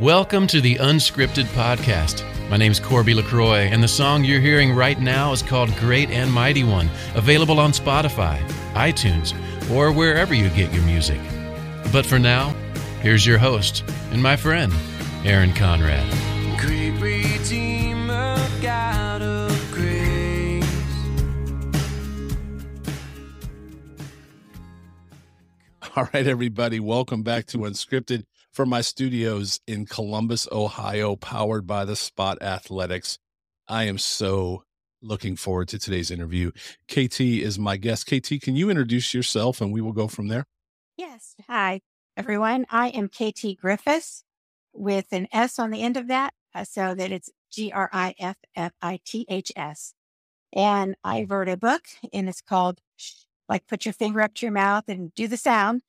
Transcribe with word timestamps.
Welcome 0.00 0.46
to 0.46 0.62
the 0.62 0.76
Unscripted 0.76 1.44
Podcast. 1.48 2.24
My 2.48 2.56
name's 2.56 2.80
Corby 2.80 3.12
LaCroix, 3.12 3.68
and 3.70 3.82
the 3.82 3.88
song 3.88 4.24
you're 4.24 4.40
hearing 4.40 4.72
right 4.74 4.98
now 4.98 5.32
is 5.32 5.42
called 5.42 5.70
Great 5.76 6.10
and 6.10 6.32
Mighty 6.32 6.64
One, 6.64 6.88
available 7.14 7.60
on 7.60 7.72
Spotify, 7.72 8.40
iTunes, 8.72 9.34
or 9.70 9.92
wherever 9.92 10.32
you 10.32 10.48
get 10.48 10.72
your 10.72 10.82
music. 10.84 11.20
But 11.92 12.06
for 12.06 12.18
now, 12.18 12.54
here's 13.02 13.26
your 13.26 13.36
host 13.36 13.84
and 14.12 14.22
my 14.22 14.34
friend, 14.34 14.72
Aaron 15.24 15.52
Conrad. 15.52 16.10
Great 16.58 16.98
Redeemer, 16.98 18.38
God 18.62 19.20
of 19.20 19.70
grace. 19.72 20.64
All 25.94 26.08
right, 26.14 26.26
everybody, 26.26 26.80
welcome 26.80 27.22
back 27.22 27.44
to 27.48 27.58
Unscripted 27.58 28.24
from 28.52 28.68
my 28.68 28.82
studios 28.82 29.60
in 29.66 29.86
Columbus, 29.86 30.46
Ohio, 30.52 31.16
powered 31.16 31.66
by 31.66 31.84
the 31.84 31.96
Spot 31.96 32.40
Athletics. 32.42 33.18
I 33.66 33.84
am 33.84 33.98
so 33.98 34.64
looking 35.00 35.36
forward 35.36 35.68
to 35.68 35.78
today's 35.78 36.10
interview. 36.10 36.50
KT 36.86 37.20
is 37.20 37.58
my 37.58 37.76
guest. 37.76 38.06
KT, 38.06 38.40
can 38.42 38.54
you 38.54 38.70
introduce 38.70 39.14
yourself 39.14 39.60
and 39.60 39.72
we 39.72 39.80
will 39.80 39.92
go 39.92 40.06
from 40.06 40.28
there? 40.28 40.44
Yes. 40.96 41.34
Hi, 41.48 41.80
everyone. 42.16 42.66
I 42.70 42.88
am 42.88 43.08
KT 43.08 43.58
Griffiths 43.60 44.24
with 44.72 45.06
an 45.12 45.28
S 45.32 45.58
on 45.58 45.70
the 45.70 45.82
end 45.82 45.96
of 45.96 46.08
that, 46.08 46.34
uh, 46.54 46.64
so 46.64 46.94
that 46.94 47.10
it's 47.10 47.30
G 47.50 47.72
R 47.72 47.88
I 47.92 48.14
F 48.18 48.36
F 48.54 48.72
I 48.80 49.00
T 49.04 49.26
H 49.28 49.50
S. 49.56 49.94
And 50.52 50.94
I 51.02 51.24
wrote 51.24 51.48
a 51.48 51.56
book, 51.56 51.82
and 52.12 52.28
it's 52.28 52.42
called 52.42 52.80
like 53.48 53.66
put 53.66 53.86
your 53.86 53.94
finger 53.94 54.20
up 54.20 54.34
to 54.34 54.46
your 54.46 54.52
mouth 54.52 54.84
and 54.88 55.14
do 55.14 55.26
the 55.26 55.36
sound. 55.36 55.82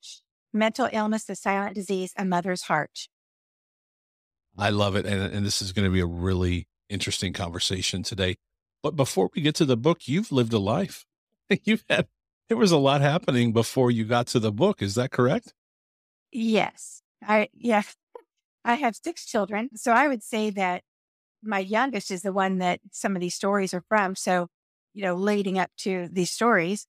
Mental 0.54 0.88
illness, 0.92 1.24
the 1.24 1.34
silent 1.34 1.74
disease, 1.74 2.12
a 2.16 2.24
mother's 2.24 2.62
heart. 2.62 3.08
I 4.56 4.70
love 4.70 4.94
it. 4.94 5.04
And, 5.04 5.20
uh, 5.20 5.36
and 5.36 5.44
this 5.44 5.60
is 5.60 5.72
going 5.72 5.84
to 5.84 5.90
be 5.90 6.00
a 6.00 6.06
really 6.06 6.68
interesting 6.88 7.32
conversation 7.32 8.04
today. 8.04 8.36
But 8.82 8.94
before 8.96 9.30
we 9.34 9.42
get 9.42 9.56
to 9.56 9.64
the 9.64 9.76
book, 9.76 10.06
you've 10.06 10.30
lived 10.30 10.52
a 10.52 10.58
life. 10.58 11.06
You've 11.64 11.84
had, 11.90 12.06
there 12.48 12.56
was 12.56 12.70
a 12.70 12.78
lot 12.78 13.00
happening 13.00 13.52
before 13.52 13.90
you 13.90 14.04
got 14.04 14.26
to 14.28 14.38
the 14.38 14.52
book. 14.52 14.80
Is 14.80 14.94
that 14.94 15.10
correct? 15.10 15.52
Yes. 16.30 17.02
I, 17.22 17.48
yeah, 17.54 17.82
I 18.64 18.74
have 18.74 18.96
six 18.96 19.26
children. 19.26 19.70
So 19.76 19.92
I 19.92 20.08
would 20.08 20.22
say 20.22 20.50
that 20.50 20.82
my 21.42 21.58
youngest 21.58 22.10
is 22.10 22.22
the 22.22 22.32
one 22.32 22.58
that 22.58 22.80
some 22.92 23.16
of 23.16 23.20
these 23.20 23.34
stories 23.34 23.74
are 23.74 23.84
from. 23.88 24.16
So, 24.16 24.48
you 24.92 25.02
know, 25.02 25.14
leading 25.14 25.58
up 25.58 25.70
to 25.78 26.08
these 26.10 26.30
stories, 26.30 26.86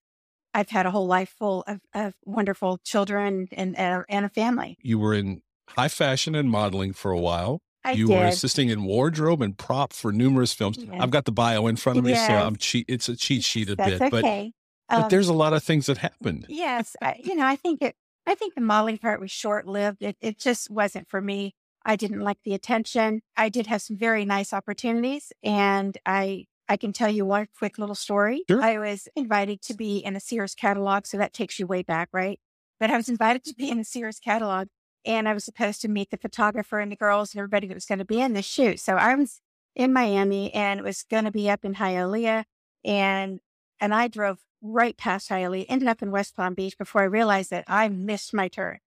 I've 0.55 0.69
had 0.69 0.85
a 0.85 0.91
whole 0.91 1.05
life 1.07 1.33
full 1.37 1.63
of, 1.67 1.81
of 1.93 2.13
wonderful 2.23 2.79
children 2.83 3.47
and, 3.51 3.77
and, 3.77 4.05
and 4.09 4.25
a 4.25 4.29
family. 4.29 4.77
You 4.81 4.97
were 4.99 5.13
in 5.13 5.41
high 5.69 5.89
fashion 5.89 6.33
and 6.35 6.49
modeling 6.49 6.93
for 6.93 7.11
a 7.11 7.19
while. 7.19 7.61
I 7.83 7.91
you 7.91 8.07
did. 8.07 8.17
were 8.17 8.25
assisting 8.25 8.69
in 8.69 8.83
wardrobe 8.85 9.41
and 9.41 9.55
prop 9.57 9.93
for 9.93 10.11
numerous 10.11 10.53
films. 10.53 10.77
Yes. 10.79 10.89
I've 10.99 11.11
got 11.11 11.25
the 11.25 11.31
bio 11.31 11.67
in 11.67 11.75
front 11.75 11.99
of 11.99 12.05
me, 12.05 12.15
so 12.15 12.33
I'm 12.33 12.55
cheat. 12.55 12.85
It's 12.87 13.07
a 13.09 13.15
cheat 13.15 13.43
sheet 13.43 13.69
a 13.69 13.75
That's 13.75 13.99
bit, 13.99 14.11
but 14.11 14.23
okay. 14.23 14.53
but 14.89 15.03
Um, 15.03 15.09
there's 15.09 15.27
a 15.27 15.33
lot 15.33 15.53
of 15.53 15.61
things 15.63 15.85
that 15.87 15.97
happened. 15.97 16.45
yes, 16.49 16.95
I, 17.01 17.19
you 17.23 17.35
know, 17.35 17.45
I 17.45 17.55
think 17.57 17.81
it. 17.81 17.95
I 18.25 18.33
think 18.33 18.55
the 18.55 18.61
modeling 18.61 18.97
part 18.97 19.19
was 19.19 19.29
short 19.29 19.67
lived. 19.67 20.01
It 20.01 20.17
it 20.19 20.39
just 20.39 20.71
wasn't 20.71 21.07
for 21.09 21.21
me. 21.21 21.53
I 21.85 21.95
didn't 21.95 22.21
like 22.21 22.37
the 22.43 22.55
attention. 22.55 23.21
I 23.37 23.49
did 23.49 23.67
have 23.67 23.83
some 23.83 23.97
very 23.97 24.25
nice 24.25 24.51
opportunities, 24.51 25.31
and 25.43 25.95
I 26.07 26.45
I 26.67 26.77
can 26.77 26.93
tell 26.93 27.09
you 27.09 27.25
one 27.25 27.47
quick 27.57 27.77
little 27.77 27.95
story. 27.95 28.43
Sure. 28.49 28.61
I 28.61 28.77
was 28.77 29.07
invited 29.15 29.61
to 29.63 29.73
be 29.73 29.99
in 29.99 30.15
a 30.15 30.19
Sears 30.19 30.55
catalog, 30.55 31.05
so 31.05 31.17
that 31.17 31.33
takes 31.33 31.59
you 31.59 31.67
way 31.67 31.83
back, 31.83 32.09
right? 32.11 32.39
But 32.79 32.89
I 32.89 32.97
was 32.97 33.09
invited 33.09 33.43
to 33.45 33.53
be 33.55 33.69
in 33.69 33.79
a 33.79 33.83
Sears 33.83 34.19
catalog, 34.19 34.67
and 35.05 35.29
I 35.29 35.33
was 35.33 35.45
supposed 35.45 35.81
to 35.81 35.87
meet 35.87 36.09
the 36.09 36.17
photographer 36.17 36.79
and 36.79 36.91
the 36.91 36.95
girls 36.95 37.33
and 37.33 37.39
everybody 37.39 37.67
that 37.67 37.75
was 37.75 37.85
going 37.85 37.99
to 37.99 38.05
be 38.05 38.19
in 38.19 38.33
the 38.33 38.41
shoot. 38.41 38.79
So 38.79 38.95
I 38.95 39.15
was 39.15 39.41
in 39.75 39.93
Miami, 39.93 40.53
and 40.53 40.79
it 40.79 40.83
was 40.83 41.03
going 41.03 41.25
to 41.25 41.31
be 41.31 41.49
up 41.49 41.63
in 41.63 41.75
Hialeah, 41.75 42.45
and 42.83 43.39
and 43.79 43.93
I 43.93 44.07
drove 44.07 44.39
right 44.61 44.97
past 44.97 45.29
Hialeah, 45.29 45.65
ended 45.69 45.87
up 45.87 46.01
in 46.01 46.11
West 46.11 46.35
Palm 46.35 46.53
Beach 46.53 46.77
before 46.77 47.01
I 47.01 47.05
realized 47.05 47.51
that 47.51 47.65
I 47.67 47.87
missed 47.89 48.33
my 48.33 48.47
turn. 48.47 48.79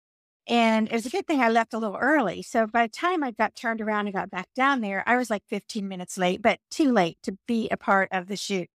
And 0.48 0.88
it 0.88 0.94
was 0.94 1.06
a 1.06 1.10
good 1.10 1.28
thing 1.28 1.42
I 1.42 1.50
left 1.50 1.74
a 1.74 1.78
little 1.78 1.98
early. 1.98 2.42
So 2.42 2.68
by 2.68 2.88
the 2.88 2.92
time 2.92 3.22
I 3.22 3.32
got 3.32 3.56
turned 3.56 3.82
around 3.82 4.08
and 4.08 4.16
got 4.16 4.32
back 4.32 4.48
down 4.56 4.80
there, 4.80 5.04
I 5.06 5.18
was 5.18 5.30
like 5.30 5.44
15 5.50 5.88
minutes 5.88 6.18
late, 6.18 6.42
but 6.42 6.60
too 6.72 6.92
late 6.92 7.18
to 7.24 7.38
be 7.48 7.68
a 7.70 7.78
part 7.78 8.08
of 8.12 8.28
the 8.28 8.38
shoot. 8.38 8.70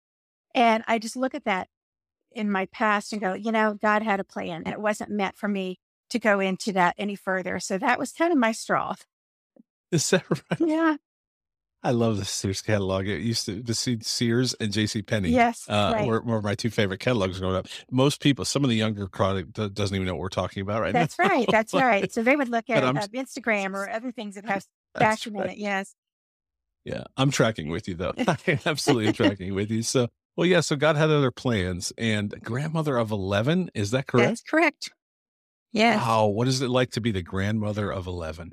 And 0.52 0.82
I 0.88 0.98
just 0.98 1.14
look 1.14 1.34
at 1.34 1.44
that 1.44 1.68
in 2.32 2.50
my 2.50 2.66
past 2.66 3.12
and 3.12 3.22
go, 3.22 3.34
you 3.34 3.52
know, 3.52 3.74
God 3.74 4.02
had 4.02 4.18
a 4.18 4.24
plan 4.24 4.62
and 4.64 4.72
it 4.72 4.80
wasn't 4.80 5.10
meant 5.10 5.36
for 5.36 5.48
me 5.48 5.78
to 6.10 6.18
go 6.18 6.40
into 6.40 6.72
that 6.72 6.94
any 6.98 7.14
further. 7.14 7.60
So 7.60 7.78
that 7.78 7.98
was 7.98 8.12
kind 8.12 8.32
of 8.32 8.38
my 8.38 8.50
straw. 8.50 8.94
Is 9.92 10.10
that 10.10 10.24
right? 10.30 10.60
Yeah. 10.60 10.96
I 11.82 11.92
love 11.92 12.18
the 12.18 12.26
Sears 12.26 12.60
catalog. 12.60 13.08
It 13.08 13.22
used 13.22 13.46
to 13.46 13.62
the 13.62 13.74
Sears 13.74 14.54
and 14.54 14.70
J.C. 14.70 15.00
Penney. 15.02 15.30
Yes. 15.30 15.66
Uh, 15.66 15.92
right. 15.94 16.06
were, 16.06 16.20
were 16.20 16.42
my 16.42 16.54
two 16.54 16.68
favorite 16.68 17.00
catalogs 17.00 17.40
growing 17.40 17.56
up. 17.56 17.68
Most 17.90 18.20
people, 18.20 18.44
some 18.44 18.64
of 18.64 18.70
the 18.70 18.76
younger 18.76 19.06
crowd 19.06 19.52
doesn't 19.52 19.94
even 19.94 20.06
know 20.06 20.14
what 20.14 20.20
we're 20.20 20.28
talking 20.28 20.60
about 20.60 20.82
right 20.82 20.92
That's 20.92 21.18
now. 21.18 21.28
right. 21.28 21.48
That's 21.50 21.72
right. 21.72 22.12
So 22.12 22.22
they 22.22 22.36
would 22.36 22.50
look 22.50 22.68
at 22.68 22.84
uh, 22.84 22.92
Instagram 22.92 23.74
or 23.74 23.88
other 23.88 24.12
things 24.12 24.34
that 24.34 24.44
have 24.44 24.64
fashion 24.98 25.36
in 25.36 25.50
it. 25.50 25.58
Yes. 25.58 25.94
Yeah, 26.84 27.04
I'm 27.16 27.30
tracking 27.30 27.68
with 27.68 27.88
you 27.88 27.94
though. 27.94 28.12
I 28.26 28.36
absolutely 28.66 29.12
tracking 29.12 29.54
with 29.54 29.70
you. 29.70 29.82
So, 29.82 30.08
well, 30.36 30.46
yeah. 30.46 30.60
So 30.60 30.76
God 30.76 30.96
had 30.96 31.10
other 31.10 31.30
plans, 31.30 31.92
and 31.98 32.34
grandmother 32.42 32.96
of 32.96 33.10
eleven 33.10 33.70
is 33.74 33.90
that 33.90 34.06
correct? 34.06 34.28
That's 34.28 34.42
correct. 34.42 34.90
Yes. 35.72 36.00
Wow, 36.00 36.26
what 36.26 36.48
is 36.48 36.62
it 36.62 36.68
like 36.68 36.90
to 36.92 37.00
be 37.00 37.12
the 37.12 37.22
grandmother 37.22 37.90
of 37.90 38.06
eleven? 38.06 38.52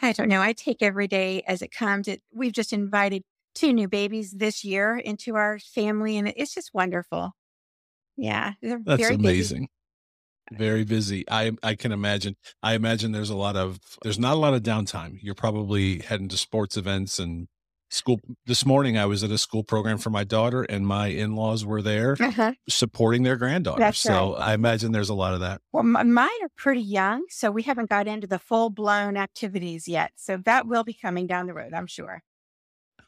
I 0.00 0.12
don't 0.12 0.28
know. 0.28 0.40
I 0.40 0.52
take 0.52 0.82
every 0.82 1.08
day 1.08 1.42
as 1.46 1.62
it 1.62 1.72
comes. 1.72 2.08
It, 2.08 2.22
we've 2.32 2.52
just 2.52 2.72
invited 2.72 3.22
two 3.54 3.72
new 3.72 3.88
babies 3.88 4.32
this 4.32 4.64
year 4.64 4.96
into 4.96 5.34
our 5.34 5.58
family, 5.58 6.16
and 6.16 6.32
it's 6.36 6.54
just 6.54 6.72
wonderful. 6.72 7.32
Yeah, 8.16 8.54
they're 8.62 8.80
That's 8.84 9.00
very 9.02 9.16
busy. 9.16 9.24
amazing. 9.28 9.68
Very 10.52 10.84
busy. 10.84 11.24
I 11.30 11.52
I 11.62 11.74
can 11.74 11.92
imagine. 11.92 12.36
I 12.62 12.74
imagine 12.74 13.12
there's 13.12 13.30
a 13.30 13.36
lot 13.36 13.56
of 13.56 13.80
there's 14.02 14.18
not 14.18 14.34
a 14.34 14.40
lot 14.40 14.54
of 14.54 14.62
downtime. 14.62 15.18
You're 15.22 15.34
probably 15.34 15.98
heading 16.00 16.28
to 16.28 16.36
sports 16.38 16.76
events 16.76 17.18
and 17.18 17.48
school. 17.90 18.20
This 18.46 18.64
morning 18.66 18.96
I 18.98 19.06
was 19.06 19.24
at 19.24 19.30
a 19.30 19.38
school 19.38 19.62
program 19.64 19.98
for 19.98 20.10
my 20.10 20.24
daughter, 20.24 20.62
and 20.62 20.86
my 20.86 21.08
in-laws 21.08 21.64
were 21.64 21.82
there 21.82 22.16
Uh-huh. 22.20 22.52
supporting 22.68 23.22
their 23.22 23.36
granddaughter. 23.36 23.80
That's 23.80 23.98
so 23.98 24.34
right. 24.34 24.48
I 24.48 24.54
imagine 24.54 24.92
there's 24.92 25.08
a 25.08 25.14
lot 25.14 25.34
of 25.34 25.40
that. 25.40 25.60
Well, 25.72 25.82
m- 25.84 26.12
mine 26.12 26.28
are 26.42 26.50
pretty 26.56 26.82
young, 26.82 27.24
so 27.30 27.50
we 27.50 27.62
haven't 27.62 27.88
got 27.90 28.06
into 28.06 28.26
the 28.26 28.38
full 28.38 28.70
blown 28.70 29.16
activities 29.16 29.88
yet. 29.88 30.12
So 30.16 30.36
that 30.44 30.66
will 30.66 30.84
be 30.84 30.94
coming 30.94 31.26
down 31.26 31.46
the 31.46 31.54
road, 31.54 31.72
I'm 31.74 31.86
sure. 31.86 32.22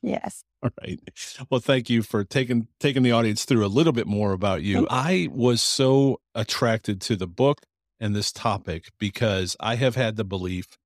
Yes. 0.02 0.44
All 0.62 0.70
right. 0.82 0.98
Well, 1.50 1.60
thank 1.60 1.91
you 1.91 2.02
for 2.02 2.24
taking 2.24 2.68
taking 2.78 3.02
the 3.02 3.12
audience 3.12 3.44
through 3.44 3.64
a 3.64 3.68
little 3.68 3.92
bit 3.92 4.06
more 4.06 4.32
about 4.32 4.62
you. 4.62 4.86
I 4.91 5.28
was 5.30 5.62
so 5.62 6.20
attracted 6.34 7.00
to 7.02 7.16
the 7.16 7.26
book 7.26 7.60
and 7.98 8.16
this 8.16 8.32
topic 8.32 8.86
because 8.98 9.56
I 9.60 9.74
have 9.76 9.94
had 9.94 10.16
the 10.16 10.24
belief 10.24 10.78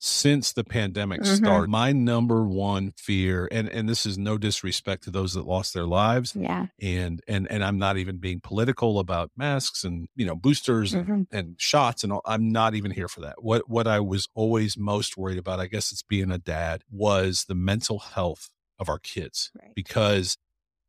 since 0.00 0.52
the 0.52 0.62
pandemic 0.64 1.20
Mhm. 1.22 1.36
started. 1.38 1.68
My 1.70 1.92
number 1.92 2.44
one 2.44 2.92
fear, 2.96 3.48
and 3.50 3.68
and 3.68 3.88
this 3.88 4.06
is 4.06 4.16
no 4.16 4.38
disrespect 4.38 5.02
to 5.04 5.10
those 5.10 5.32
that 5.34 5.44
lost 5.46 5.74
their 5.74 5.86
lives, 5.86 6.36
Yeah. 6.36 6.66
and 6.80 7.20
and 7.26 7.50
and 7.50 7.64
I'm 7.64 7.78
not 7.78 7.96
even 7.96 8.18
being 8.18 8.40
political 8.40 9.00
about 9.00 9.30
masks 9.36 9.82
and 9.84 10.08
you 10.14 10.24
know 10.24 10.36
boosters 10.36 10.94
and 10.94 11.06
Mhm. 11.06 11.26
and 11.32 11.60
shots 11.60 12.04
and 12.04 12.12
all. 12.12 12.22
I'm 12.24 12.50
not 12.50 12.74
even 12.74 12.92
here 12.92 13.08
for 13.08 13.20
that. 13.22 13.42
What 13.42 13.68
what 13.68 13.86
I 13.88 14.00
was 14.00 14.28
always 14.34 14.76
most 14.78 15.16
worried 15.16 15.38
about, 15.38 15.58
I 15.60 15.66
guess 15.66 15.90
it's 15.92 16.02
being 16.04 16.30
a 16.30 16.38
dad, 16.38 16.82
was 16.90 17.44
the 17.48 17.54
mental 17.56 17.98
health 17.98 18.50
of 18.78 18.88
our 18.88 18.98
kids 19.00 19.50
Right. 19.60 19.74
because 19.74 20.36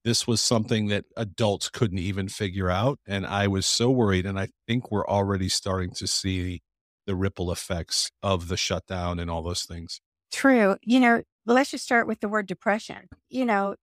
this 0.05 0.25
was 0.27 0.39
something 0.39 0.87
that 0.87 1.05
adults 1.17 1.69
couldn't 1.69 1.99
even 1.99 2.29
figure 2.29 2.69
out 2.69 2.99
and 3.05 3.25
I 3.25 3.47
was 3.47 3.65
so 3.65 3.89
worried 3.91 4.25
and 4.25 4.39
I 4.39 4.47
think 4.67 4.91
we're 4.91 5.05
already 5.07 5.49
starting 5.49 5.91
to 5.95 6.07
see 6.07 6.61
the 7.09 7.15
ripple 7.15 7.51
effects 7.51 8.11
of 8.21 8.49
the 8.49 8.55
shutdown 8.55 9.17
and 9.17 9.31
all 9.31 9.41
those 9.41 9.63
things. 9.63 9.99
True. 10.31 10.77
You 10.83 10.99
know, 10.99 11.23
let's 11.47 11.71
just 11.71 11.83
start 11.83 12.05
with 12.05 12.19
the 12.19 12.29
word 12.29 12.45
depression. 12.45 13.07
You 13.29 13.45
know, 13.45 13.77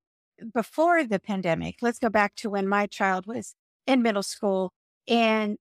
before 0.55 1.02
the 1.02 1.19
pandemic, 1.19 1.78
let's 1.82 1.99
go 1.99 2.08
back 2.08 2.37
to 2.37 2.50
when 2.50 2.69
my 2.69 2.87
child 2.87 3.26
was 3.26 3.56
in 3.84 4.00
middle 4.00 4.23
school. 4.23 4.73
And, 5.08 5.58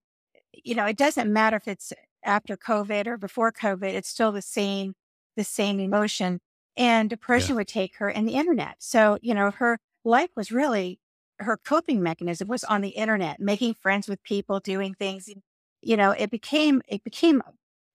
you 0.52 0.76
know, 0.76 0.86
it 0.86 0.96
doesn't 0.96 1.32
matter 1.32 1.56
if 1.56 1.66
it's 1.66 1.92
after 2.22 2.56
COVID 2.56 3.08
or 3.08 3.16
before 3.16 3.50
COVID, 3.50 3.92
it's 3.92 4.08
still 4.08 4.30
the 4.30 4.42
same, 4.42 4.94
the 5.36 5.42
same 5.42 5.80
emotion. 5.80 6.38
And 6.76 7.10
depression 7.10 7.56
would 7.56 7.66
take 7.66 7.96
her 7.96 8.08
and 8.08 8.28
the 8.28 8.34
internet. 8.34 8.76
So, 8.78 9.18
you 9.22 9.34
know, 9.34 9.50
her 9.50 9.80
life 10.04 10.30
was 10.36 10.52
really 10.52 11.00
her 11.40 11.56
coping 11.56 12.00
mechanism 12.00 12.46
was 12.46 12.62
on 12.62 12.80
the 12.80 12.90
internet, 12.90 13.40
making 13.40 13.74
friends 13.74 14.06
with 14.06 14.22
people, 14.22 14.60
doing 14.60 14.94
things. 14.94 15.28
You 15.82 15.96
know, 15.96 16.10
it 16.12 16.30
became 16.30 16.82
it 16.88 17.04
became 17.04 17.42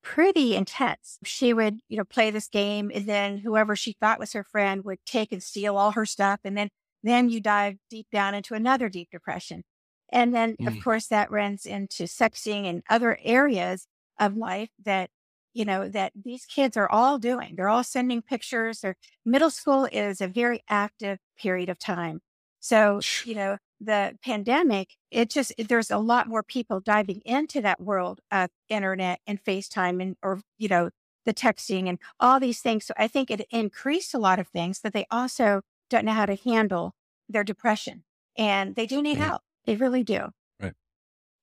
pretty 0.03 0.55
intense. 0.55 1.19
She 1.23 1.53
would, 1.53 1.79
you 1.89 1.97
know, 1.97 2.03
play 2.05 2.31
this 2.31 2.47
game 2.47 2.91
and 2.93 3.05
then 3.07 3.37
whoever 3.39 3.75
she 3.75 3.93
thought 3.93 4.19
was 4.19 4.33
her 4.33 4.43
friend 4.43 4.83
would 4.85 4.99
take 5.05 5.31
and 5.31 5.43
steal 5.43 5.77
all 5.77 5.91
her 5.91 6.05
stuff. 6.05 6.39
And 6.43 6.57
then, 6.57 6.69
then 7.03 7.29
you 7.29 7.39
dive 7.41 7.77
deep 7.89 8.07
down 8.11 8.33
into 8.33 8.55
another 8.55 8.89
deep 8.89 9.09
depression. 9.11 9.63
And 10.11 10.33
then, 10.35 10.57
of 10.65 10.77
Mm. 10.77 10.79
course, 10.79 11.07
that 11.07 11.31
runs 11.31 11.65
into 11.65 12.03
sexting 12.05 12.65
and 12.65 12.83
other 12.89 13.17
areas 13.21 13.87
of 14.19 14.35
life 14.37 14.69
that 14.83 15.09
you 15.53 15.65
know, 15.65 15.89
that 15.89 16.13
these 16.15 16.45
kids 16.45 16.77
are 16.77 16.89
all 16.89 17.19
doing. 17.19 17.55
They're 17.55 17.67
all 17.67 17.83
sending 17.83 18.21
pictures. 18.21 18.83
Or 18.85 18.95
middle 19.25 19.49
school 19.49 19.83
is 19.91 20.21
a 20.21 20.27
very 20.27 20.63
active 20.69 21.19
period 21.37 21.67
of 21.67 21.77
time. 21.77 22.21
So, 22.61 23.03
you 23.23 23.35
know, 23.35 23.57
the 23.83 24.17
pandemic, 24.23 24.95
it 25.09 25.29
just, 25.29 25.53
there's 25.57 25.89
a 25.91 25.97
lot 25.97 26.27
more 26.27 26.43
people 26.43 26.79
diving 26.79 27.21
into 27.25 27.61
that 27.61 27.81
world 27.81 28.21
of 28.31 28.49
internet 28.69 29.19
and 29.25 29.43
FaceTime 29.43 30.01
and, 30.01 30.15
or, 30.21 30.41
you 30.57 30.67
know, 30.67 30.91
the 31.25 31.33
texting 31.33 31.89
and 31.89 31.99
all 32.19 32.39
these 32.39 32.61
things. 32.61 32.85
So 32.85 32.93
I 32.97 33.07
think 33.07 33.29
it 33.31 33.47
increased 33.51 34.13
a 34.13 34.19
lot 34.19 34.39
of 34.39 34.47
things 34.47 34.81
that 34.81 34.93
they 34.93 35.05
also 35.11 35.61
don't 35.89 36.05
know 36.05 36.13
how 36.13 36.25
to 36.25 36.35
handle 36.35 36.93
their 37.27 37.43
depression 37.43 38.03
and 38.37 38.75
they 38.75 38.85
do 38.85 39.01
need 39.01 39.17
Right. 39.19 39.27
help. 39.27 39.41
They 39.65 39.75
really 39.75 40.03
do. 40.03 40.29
Right, 40.59 40.73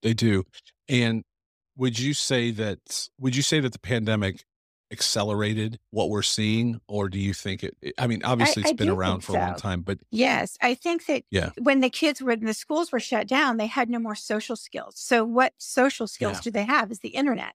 they 0.03 0.15
do. 0.15 0.45
And 0.89 1.25
would 1.77 1.99
you 1.99 2.15
say 2.15 2.51
that 2.53 3.09
would 3.21 3.37
you 3.37 3.43
say 3.43 3.61
that 3.61 3.73
the 3.73 3.79
pandemic 3.79 4.45
accelerated 4.91 5.79
what 5.91 6.11
we're 6.11 6.23
seeing 6.23 6.81
or 6.89 7.09
do 7.09 7.19
you 7.19 7.35
think 7.35 7.63
it 7.63 7.77
I 7.99 8.07
mean 8.07 8.23
obviously 8.25 8.65
I 8.65 8.71
it's 8.71 8.77
been 8.79 8.89
around 8.89 9.21
for 9.21 9.37
a 9.37 9.41
long 9.41 9.57
time 9.57 9.83
but 9.83 9.99
Yes, 10.11 10.57
I 10.63 10.75
think 10.75 11.07
that 11.07 11.25
Yeah. 11.31 11.51
when 11.61 11.81
the 11.81 11.91
kids 11.91 12.21
were, 12.23 12.29
when 12.31 12.45
the 12.45 12.55
schools 12.55 12.91
were 12.93 13.01
shut 13.01 13.27
down, 13.27 13.57
they 13.57 13.67
had 13.67 13.91
no 13.91 13.99
more 13.99 14.15
social 14.15 14.57
skills. 14.57 14.95
So, 14.99 15.25
what 15.25 15.53
social 15.59 16.07
skills 16.07 16.37
Yeah. 16.39 16.41
do 16.45 16.51
they 16.53 16.65
have? 16.65 16.91
Is 16.91 17.01
the 17.01 17.11
internet. 17.11 17.55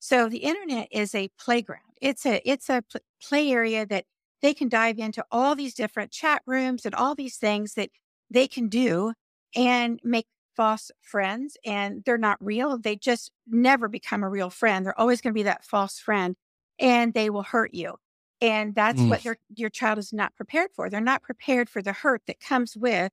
So, 0.00 0.28
the 0.28 0.38
internet 0.38 0.88
is 0.90 1.14
a 1.14 1.28
playground. 1.38 1.82
It's 2.00 2.26
a 2.26 2.40
it's 2.48 2.68
a 2.68 2.82
pl- 2.90 3.00
play 3.22 3.50
area 3.50 3.86
that 3.86 4.06
they 4.42 4.52
can 4.54 4.68
dive 4.68 4.98
into 4.98 5.24
all 5.30 5.54
these 5.54 5.74
different 5.74 6.10
chat 6.10 6.42
rooms 6.46 6.84
and 6.84 6.94
all 6.94 7.14
these 7.14 7.36
things 7.36 7.74
that 7.74 7.90
they 8.30 8.46
can 8.48 8.68
do 8.68 9.14
and 9.54 10.00
make 10.04 10.26
false 10.56 10.90
friends. 11.00 11.56
And 11.64 12.02
they're 12.04 12.18
not 12.18 12.44
real. 12.44 12.78
They 12.78 12.96
just 12.96 13.30
never 13.46 13.88
become 13.88 14.22
a 14.22 14.28
real 14.28 14.50
friend. 14.50 14.84
They're 14.84 14.98
always 15.00 15.20
going 15.20 15.32
to 15.32 15.38
be 15.38 15.44
that 15.44 15.64
false 15.64 15.98
friend, 15.98 16.36
and 16.78 17.14
they 17.14 17.30
will 17.30 17.42
hurt 17.44 17.74
you. 17.74 17.96
And 18.40 18.74
that's 18.74 19.04
Mm. 19.04 19.10
what 19.10 19.24
your 19.24 19.38
your 19.54 19.70
child 19.70 19.98
is 19.98 20.12
not 20.12 20.34
prepared 20.36 20.72
for. 20.74 20.90
They're 20.90 21.00
not 21.00 21.22
prepared 21.22 21.70
for 21.70 21.82
the 21.82 21.92
hurt 21.92 22.22
that 22.26 22.40
comes 22.40 22.76
with 22.76 23.12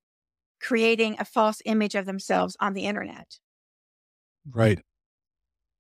creating 0.61 1.17
a 1.19 1.25
false 1.25 1.61
image 1.65 1.95
of 1.95 2.05
themselves 2.07 2.57
on 2.61 2.73
the 2.73 2.85
internet. 2.85 3.39
right. 4.51 4.81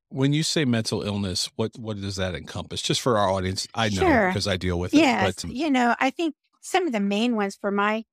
When 0.09 0.33
you 0.33 0.43
say 0.43 0.63
mental 0.65 1.01
illness, 1.03 1.49
what 1.55 1.77
what 1.79 1.99
does 1.99 2.17
that 2.17 2.35
encompass? 2.35 2.81
Just 2.81 3.01
for 3.01 3.17
our 3.17 3.29
audience, 3.29 3.67
I 3.73 3.89
know 3.89 4.19
Sure. 4.19 4.27
because 4.27 4.47
I 4.47 4.57
deal 4.57 4.77
with 4.79 4.95
it. 4.97 5.07
Yes, 5.09 5.15
But 5.17 5.43
um, 5.45 5.55
you 5.55 5.69
know, 5.71 5.95
I 5.99 6.09
think 6.11 6.35
some 6.61 6.87
of 6.87 6.93
the 6.93 6.99
main 6.99 7.35
ones 7.35 7.55
for 7.55 7.71
my 7.71 8.05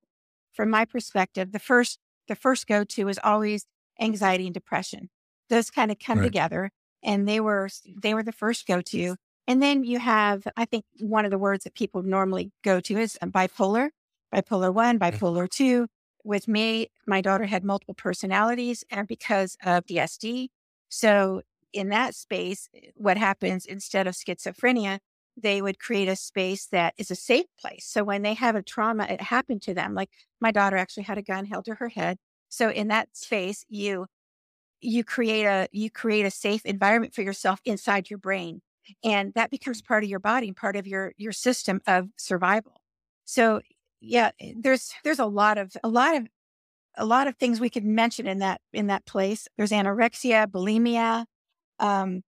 from 0.53 0.69
my 0.69 0.85
perspective, 0.85 1.51
the 1.53 1.59
first 1.59 1.99
the 2.27 2.35
first 2.35 2.67
go 2.67 2.83
to 2.85 3.09
is 3.09 3.19
always 3.23 3.67
anxiety 4.01 4.45
and 4.47 4.53
depression. 4.53 5.09
Those 5.49 5.71
kind 5.71 5.91
of 5.91 5.99
come 5.99 6.21
Right. 6.21 6.23
together 6.23 6.71
and 7.03 7.27
they 7.27 7.39
were 7.41 7.69
they 8.01 8.13
were 8.15 8.23
the 8.23 8.33
first 8.33 8.67
go 8.67 8.81
to. 8.83 9.17
And 9.49 9.63
then 9.63 9.83
you 9.85 9.99
have 9.99 10.47
I 10.57 10.65
think 10.65 10.85
one 10.99 11.25
of 11.25 11.31
the 11.31 11.39
words 11.39 11.65
that 11.65 11.75
people 11.75 12.03
normally 12.03 12.53
go 12.63 12.81
to 12.81 12.97
is 12.99 13.19
uh, 13.21 13.27
bipolar, 13.27 13.91
bipolar 14.33 14.73
1, 14.73 14.99
Mm-hmm. 15.11 15.17
bipolar 15.17 15.49
2. 15.49 15.87
With 16.25 16.47
me, 16.49 16.89
my 17.07 17.21
daughter 17.21 17.45
had 17.47 17.65
multiple 17.65 17.95
personalities 17.95 18.85
and 18.91 19.07
because 19.09 19.57
of 19.65 19.85
DSD. 19.87 20.51
So 20.89 21.43
in 21.73 21.89
that 21.89 22.15
space, 22.15 22.69
what 22.95 23.17
happens 23.17 23.65
instead 23.67 24.07
of 24.07 24.15
schizophrenia, 24.15 24.99
they 25.37 25.61
would 25.63 25.79
create 25.79 26.09
a 26.09 26.17
space 26.17 26.67
that 26.67 26.95
is 26.97 27.11
a 27.11 27.15
safe 27.15 27.47
place. 27.59 27.87
So 27.87 28.03
when 28.05 28.23
they 28.23 28.35
have 28.35 28.55
a 28.55 28.63
trauma, 28.63 29.05
it 29.05 29.21
happened 29.21 29.63
to 29.63 29.73
them. 29.75 29.95
Like 29.95 30.11
my 30.41 30.51
daughter 30.51 30.77
actually 30.77 31.03
had 31.05 31.19
a 31.19 31.23
gun 31.23 31.45
held 31.45 31.65
to 31.67 31.75
her 31.77 31.89
head. 31.89 32.19
So 32.49 32.69
in 32.71 32.89
that 32.89 33.17
space, 33.17 33.65
you 33.69 34.07
you 34.81 35.03
create 35.05 35.45
a 35.45 35.69
you 35.73 35.91
create 35.91 36.25
a 36.27 36.31
safe 36.31 36.65
environment 36.65 37.15
for 37.15 37.23
yourself 37.23 37.61
inside 37.65 38.09
your 38.11 38.19
brain. 38.19 38.61
And 39.03 39.33
that 39.35 39.51
becomes 39.51 39.81
part 39.81 40.03
of 40.03 40.09
your 40.09 40.19
body 40.19 40.47
and 40.47 40.55
part 40.57 40.75
of 40.75 40.87
your 40.87 41.13
your 41.17 41.31
system 41.31 41.81
of 41.87 42.09
survival. 42.17 42.81
So 43.25 43.61
yeah, 44.01 44.31
eh, 44.39 44.53
there's 44.57 44.91
there's 45.03 45.19
a 45.19 45.25
lot 45.25 45.57
of 45.57 45.75
a 45.83 45.87
lot 45.89 46.15
of 46.15 46.27
a 46.97 47.05
lot 47.05 47.27
of 47.27 47.35
things 47.37 47.59
we 47.59 47.69
could 47.69 47.85
mention 47.85 48.27
in 48.27 48.39
that 48.39 48.61
in 48.73 48.87
that 48.87 49.05
place. 49.05 49.47
There's 49.57 49.71
anorexia, 49.71 50.47
bulimia, 50.47 51.25
um, 51.79 52.23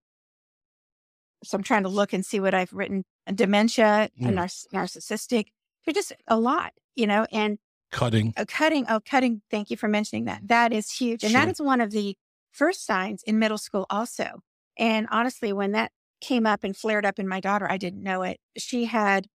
so 1.44 1.56
I'm 1.56 1.62
trying 1.64 1.82
to 1.82 1.88
look 1.88 2.12
and 2.12 2.24
see 2.24 2.40
what 2.40 2.54
I've 2.54 2.72
written. 2.72 3.04
Dementia, 3.32 4.04
a 4.04 4.22
Mm. 4.22 4.34
narciss- 4.34 4.66
narcissistic. 4.72 5.46
There's 5.84 5.94
just 5.94 6.12
a 6.28 6.38
lot, 6.38 6.72
you 6.94 7.06
know, 7.06 7.26
and 7.32 7.58
cutting. 7.90 8.32
a 8.36 8.46
cutting. 8.46 8.86
Oh, 8.88 9.00
cutting. 9.00 9.42
Thank 9.50 9.70
you 9.70 9.76
for 9.76 9.88
mentioning 9.88 10.24
that. 10.26 10.46
That 10.48 10.72
is 10.72 10.90
huge. 10.92 11.24
And 11.24 11.34
that 11.34 11.44
Sure. 11.44 11.50
is 11.50 11.60
one 11.60 11.80
of 11.80 11.90
the 11.90 12.16
first 12.52 12.84
signs 12.84 13.22
in 13.24 13.38
middle 13.38 13.58
school 13.58 13.86
also. 13.90 14.42
And 14.78 15.06
honestly, 15.10 15.52
when 15.52 15.72
that 15.72 15.92
came 16.22 16.46
up 16.46 16.64
and 16.64 16.76
flared 16.76 17.04
up 17.06 17.18
in 17.18 17.28
my 17.28 17.40
daughter, 17.40 17.70
I 17.70 17.76
didn't 17.78 18.02
know 18.02 18.22
it. 18.22 18.38
She 18.58 18.86
had 18.86 19.28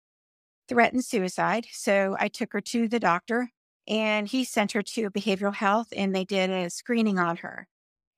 threatened 0.68 1.04
suicide. 1.04 1.66
So 1.72 2.16
I 2.20 2.28
took 2.28 2.52
her 2.52 2.60
to 2.62 2.88
the 2.88 3.00
doctor 3.00 3.50
and 3.88 4.28
he 4.28 4.44
sent 4.44 4.72
her 4.72 4.82
to 4.82 5.10
behavioral 5.10 5.54
health 5.54 5.88
and 5.96 6.14
they 6.14 6.24
did 6.24 6.50
a 6.50 6.70
screening 6.70 7.18
on 7.18 7.38
her. 7.38 7.68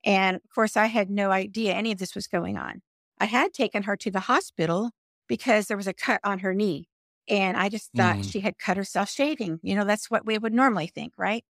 And 0.05 0.37
of 0.37 0.43
course, 0.55 0.77
I 0.77 0.87
had 0.87 1.09
no 1.09 1.31
idea 1.31 1.73
any 1.73 1.91
of 1.91 1.99
this 1.99 2.15
was 2.15 2.27
going 2.27 2.57
on. 2.57 2.81
I 3.19 3.25
had 3.25 3.53
taken 3.53 3.83
her 3.83 3.97
to 3.97 4.11
the 4.11 4.21
hospital 4.21 4.91
because 5.27 5.67
there 5.67 5.77
was 5.77 5.87
a 5.87 5.93
cut 5.93 6.21
on 6.23 6.39
her 6.39 6.53
knee. 6.53 6.87
And 7.29 7.57
I 7.57 7.69
just 7.69 7.91
thought 7.95 8.19
Mm. 8.19 8.31
she 8.31 8.41
had 8.41 8.57
cut 8.59 8.77
herself 8.77 9.09
shaving. 9.09 9.59
You 9.63 9.75
know, 9.75 9.85
that's 9.85 10.09
what 10.11 10.25
we 10.25 10.37
would 10.37 10.53
normally 10.53 10.87
think, 10.87 11.13
right? 11.17 11.43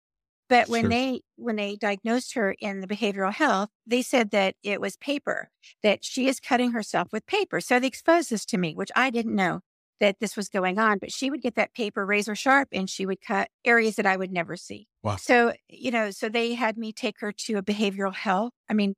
But 0.47 0.69
when 0.69 0.83
Sure. 0.83 0.89
they 0.89 1.21
when 1.37 1.55
they 1.55 1.75
diagnosed 1.75 2.33
her 2.35 2.55
in 2.59 2.81
the 2.81 2.87
behavioral 2.87 3.33
health, 3.33 3.69
they 3.85 4.01
said 4.01 4.31
that 4.31 4.55
it 4.63 4.79
was 4.79 4.95
paper, 4.97 5.49
that 5.81 6.05
she 6.05 6.27
is 6.27 6.39
cutting 6.39 6.71
herself 6.71 7.09
with 7.11 7.25
paper. 7.25 7.59
So 7.61 7.79
they 7.79 7.87
exposed 7.87 8.29
this 8.29 8.45
to 8.47 8.57
me, 8.57 8.75
which 8.75 8.91
I 8.95 9.09
didn't 9.09 9.35
know 9.35 9.61
that 9.99 10.19
this 10.19 10.35
was 10.35 10.49
going 10.49 10.77
on. 10.77 10.99
But 10.99 11.11
she 11.11 11.29
would 11.31 11.41
get 11.41 11.55
that 11.55 11.73
paper 11.73 12.05
razor 12.05 12.35
sharp 12.35 12.69
and 12.71 12.89
she 12.89 13.05
would 13.05 13.21
cut 13.21 13.49
areas 13.63 13.95
that 13.95 14.05
I 14.05 14.17
would 14.17 14.31
never 14.31 14.55
see. 14.55 14.87
Wow. 15.03 15.15
So, 15.15 15.53
you 15.69 15.89
know, 15.91 16.11
so 16.11 16.29
they 16.29 16.53
had 16.53 16.77
me 16.77 16.93
take 16.93 17.19
her 17.21 17.31
to 17.31 17.55
a 17.55 17.63
behavioral 17.63 18.13
health. 18.13 18.53
I 18.69 18.73
mean, 18.73 18.95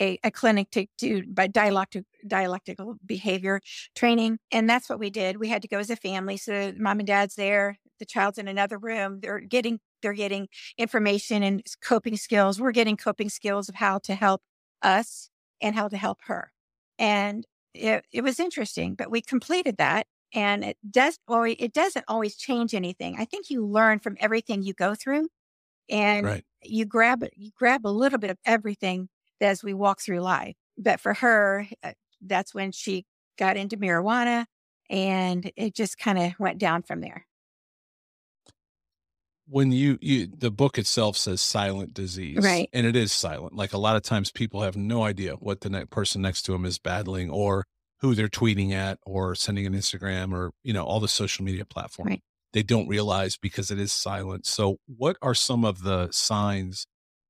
a, 0.00 0.18
a 0.24 0.30
clinic 0.30 0.70
to 0.72 0.86
do 0.98 1.24
by 1.26 1.46
dialectic, 1.46 2.04
dialectical 2.26 2.96
behavior 3.04 3.60
training. 3.94 4.38
And 4.50 4.68
that's 4.68 4.88
what 4.88 4.98
we 4.98 5.10
did. 5.10 5.36
We 5.38 5.48
had 5.48 5.62
to 5.62 5.68
go 5.68 5.78
as 5.78 5.90
a 5.90 5.96
family. 5.96 6.36
So 6.36 6.72
mom 6.78 7.00
and 7.00 7.06
dad's 7.06 7.34
there, 7.34 7.76
the 7.98 8.06
child's 8.06 8.38
in 8.38 8.48
another 8.48 8.78
room. 8.78 9.20
They're 9.20 9.40
getting, 9.40 9.78
they're 10.02 10.12
getting 10.12 10.48
information 10.78 11.42
and 11.42 11.62
coping 11.82 12.16
skills. 12.16 12.60
We're 12.60 12.72
getting 12.72 12.96
coping 12.96 13.28
skills 13.30 13.68
of 13.68 13.74
how 13.76 13.98
to 14.00 14.14
help 14.14 14.42
us 14.82 15.30
and 15.60 15.74
how 15.74 15.88
to 15.88 15.96
help 15.96 16.20
her. 16.24 16.52
And 16.98 17.46
it, 17.74 18.04
it 18.12 18.22
was 18.22 18.40
interesting, 18.40 18.94
but 18.94 19.10
we 19.10 19.20
completed 19.22 19.76
that. 19.78 20.06
And 20.32 20.64
it 20.64 20.76
does, 20.88 21.18
well, 21.26 21.42
it 21.44 21.72
doesn't 21.72 22.04
always 22.08 22.36
change 22.36 22.74
anything. 22.74 23.16
I 23.18 23.24
think 23.24 23.50
you 23.50 23.66
learn 23.66 23.98
from 23.98 24.16
everything 24.20 24.62
you 24.62 24.74
go 24.74 24.94
through 24.94 25.28
and 25.88 26.30
Right. 26.30 26.44
you 26.62 26.84
grab 26.84 27.24
you 27.36 27.50
grab 27.56 27.86
a 27.86 27.88
little 27.88 28.18
bit 28.18 28.30
of 28.30 28.38
everything 28.44 29.08
as 29.40 29.62
we 29.64 29.74
walk 29.74 30.00
through 30.00 30.20
life. 30.20 30.56
But 30.78 31.00
for 31.00 31.14
her, 31.14 31.66
uh, 31.82 31.92
that's 32.20 32.54
when 32.54 32.72
she 32.72 33.06
got 33.38 33.56
into 33.56 33.76
marijuana 33.76 34.46
and 34.88 35.50
it 35.56 35.74
just 35.74 35.98
kind 35.98 36.18
of 36.18 36.38
went 36.38 36.58
down 36.58 36.82
from 36.82 37.00
there. 37.00 37.26
When 39.50 39.72
you, 39.72 39.98
you 40.00 40.26
the 40.26 40.50
book 40.50 40.78
itself 40.78 41.16
says 41.16 41.40
silent 41.40 41.92
disease 41.92 42.38
Right. 42.42 42.68
and 42.72 42.86
it 42.86 42.94
is 42.96 43.12
silent 43.12 43.54
like 43.54 43.72
a 43.72 43.78
lot 43.78 43.96
of 43.96 44.02
times 44.02 44.30
people 44.30 44.62
have 44.62 44.76
no 44.76 45.02
idea 45.02 45.34
what 45.34 45.60
the 45.60 45.70
ne- 45.70 45.84
person 45.86 46.22
next 46.22 46.42
to 46.42 46.52
them 46.52 46.64
is 46.64 46.78
battling 46.78 47.30
or 47.30 47.66
who 48.00 48.14
they're 48.14 48.28
tweeting 48.28 48.72
at 48.72 48.98
or 49.04 49.34
sending 49.34 49.66
an 49.66 49.74
instagram 49.74 50.32
or 50.32 50.52
you 50.62 50.72
know 50.72 50.84
all 50.84 51.00
the 51.00 51.08
social 51.08 51.44
media 51.44 51.64
platforms 51.64 52.10
Right. 52.10 52.22
they 52.52 52.62
don't 52.62 52.88
realize 52.88 53.36
because 53.36 53.70
it 53.70 53.78
is 53.80 53.92
silent 53.92 54.46
so 54.46 54.76
what 54.86 55.16
are 55.20 55.34
some 55.34 55.64
of 55.64 55.82
the 55.82 56.08
signs 56.12 56.86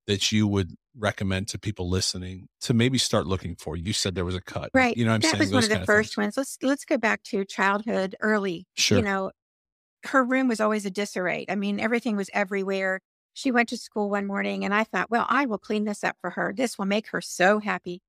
that 0.07 0.31
you 0.31 0.47
would 0.47 0.75
recommend 0.97 1.47
to 1.47 1.57
people 1.57 1.89
listening 1.89 2.47
to 2.59 2.73
maybe 2.73 2.97
start 2.97 3.25
looking 3.25 3.55
for 3.55 3.77
you 3.77 3.93
said 3.93 4.13
there 4.13 4.25
was 4.25 4.35
a 4.35 4.41
cut 4.41 4.69
Right. 4.73 4.95
you 4.97 5.05
know 5.05 5.11
what 5.11 5.15
i'm 5.15 5.21
that 5.21 5.29
saying 5.31 5.39
was 5.39 5.51
one 5.53 5.63
of 5.63 5.69
the 5.69 5.85
first 5.85 6.17
ones. 6.17 6.35
Let's 6.37 6.57
let's 6.61 6.83
go 6.85 6.97
back 6.97 7.23
to 7.23 7.45
childhood 7.45 8.15
early. 8.19 8.65
Sure. 8.75 8.97
You 8.97 9.03
know, 9.05 9.31
her 10.05 10.23
room 10.23 10.47
was 10.47 10.59
always 10.59 10.85
a 10.85 10.91
disarray. 10.91 11.45
I 11.49 11.55
mean, 11.55 11.79
everything 11.79 12.15
was 12.15 12.29
everywhere. 12.33 13.01
She 13.33 13.51
went 13.51 13.69
to 13.69 13.77
school 13.77 14.09
one 14.09 14.27
morning 14.27 14.65
and 14.65 14.73
I 14.73 14.83
thought, 14.83 15.09
well, 15.09 15.25
I 15.29 15.45
will 15.45 15.57
clean 15.57 15.85
this 15.85 16.03
up 16.03 16.17
for 16.21 16.31
her. 16.31 16.53
This 16.55 16.77
will 16.77 16.85
make 16.85 17.07
her 17.09 17.21
so 17.21 17.59
happy. 17.59 18.01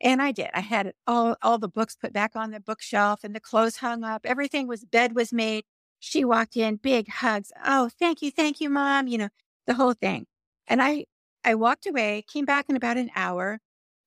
And 0.00 0.22
I 0.22 0.32
did. 0.32 0.50
I 0.54 0.60
had 0.60 0.94
all 1.06 1.36
all 1.42 1.58
the 1.58 1.68
books 1.68 1.96
put 1.96 2.12
back 2.12 2.32
on 2.34 2.50
the 2.50 2.60
bookshelf 2.60 3.20
and 3.24 3.34
the 3.34 3.40
clothes 3.40 3.76
hung 3.76 4.04
up. 4.04 4.22
Everything 4.24 4.66
was 4.66 4.84
bed 4.84 5.14
was 5.14 5.32
made. 5.32 5.64
She 5.98 6.24
walked 6.24 6.56
in, 6.56 6.76
big 6.76 7.08
hugs. 7.08 7.52
Oh, 7.64 7.90
thank 7.98 8.22
you, 8.22 8.30
thank 8.30 8.60
you, 8.60 8.70
mom. 8.70 9.08
You 9.08 9.18
know, 9.18 9.28
the 9.66 9.74
whole 9.74 9.92
thing. 9.94 10.26
And 10.66 10.82
I 10.82 11.04
I 11.44 11.54
walked 11.54 11.86
away, 11.86 12.24
came 12.32 12.44
back 12.46 12.66
in 12.68 12.76
about 12.76 12.96
an 12.98 13.10
hour. 13.14 13.60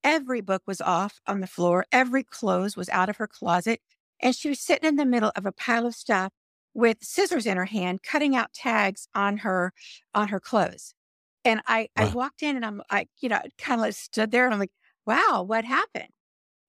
Every 0.04 0.42
book 0.42 0.64
was 0.68 0.82
off 0.82 1.22
on 1.28 1.42
the 1.42 1.48
floor. 1.48 1.86
Every 1.92 2.24
clothes 2.24 2.76
was 2.78 2.90
out 2.90 3.10
of 3.10 3.18
her 3.18 3.28
closet. 3.28 3.82
And 4.20 4.36
she 4.36 4.50
was 4.50 4.60
sitting 4.60 4.88
in 4.90 4.96
the 4.98 5.06
middle 5.06 5.32
of 5.36 5.46
a 5.46 5.52
pile 5.52 5.86
of 5.86 5.96
stuff 5.96 6.32
with 6.74 6.98
scissors 7.04 7.46
in 7.46 7.58
her 7.58 7.66
hand, 7.66 8.04
cutting 8.04 8.36
out 8.36 8.54
tags 8.54 9.08
on 9.16 9.38
her 9.38 9.74
on 10.14 10.30
her 10.30 10.40
clothes. 10.40 10.94
And 11.46 11.62
I 11.68 11.90
I 11.98 12.06
walked 12.06 12.44
in 12.44 12.56
and 12.56 12.66
I'm 12.66 12.82
I, 12.90 13.08
you 13.22 13.30
know, 13.30 13.42
kind 13.58 13.80
of 13.80 13.86
like 13.86 13.94
stood 13.96 14.32
there 14.32 14.46
and 14.46 14.54
I'm 14.54 14.60
like, 14.60 14.72
wow, 15.06 15.44
what 15.48 15.66
happened? 15.66 16.10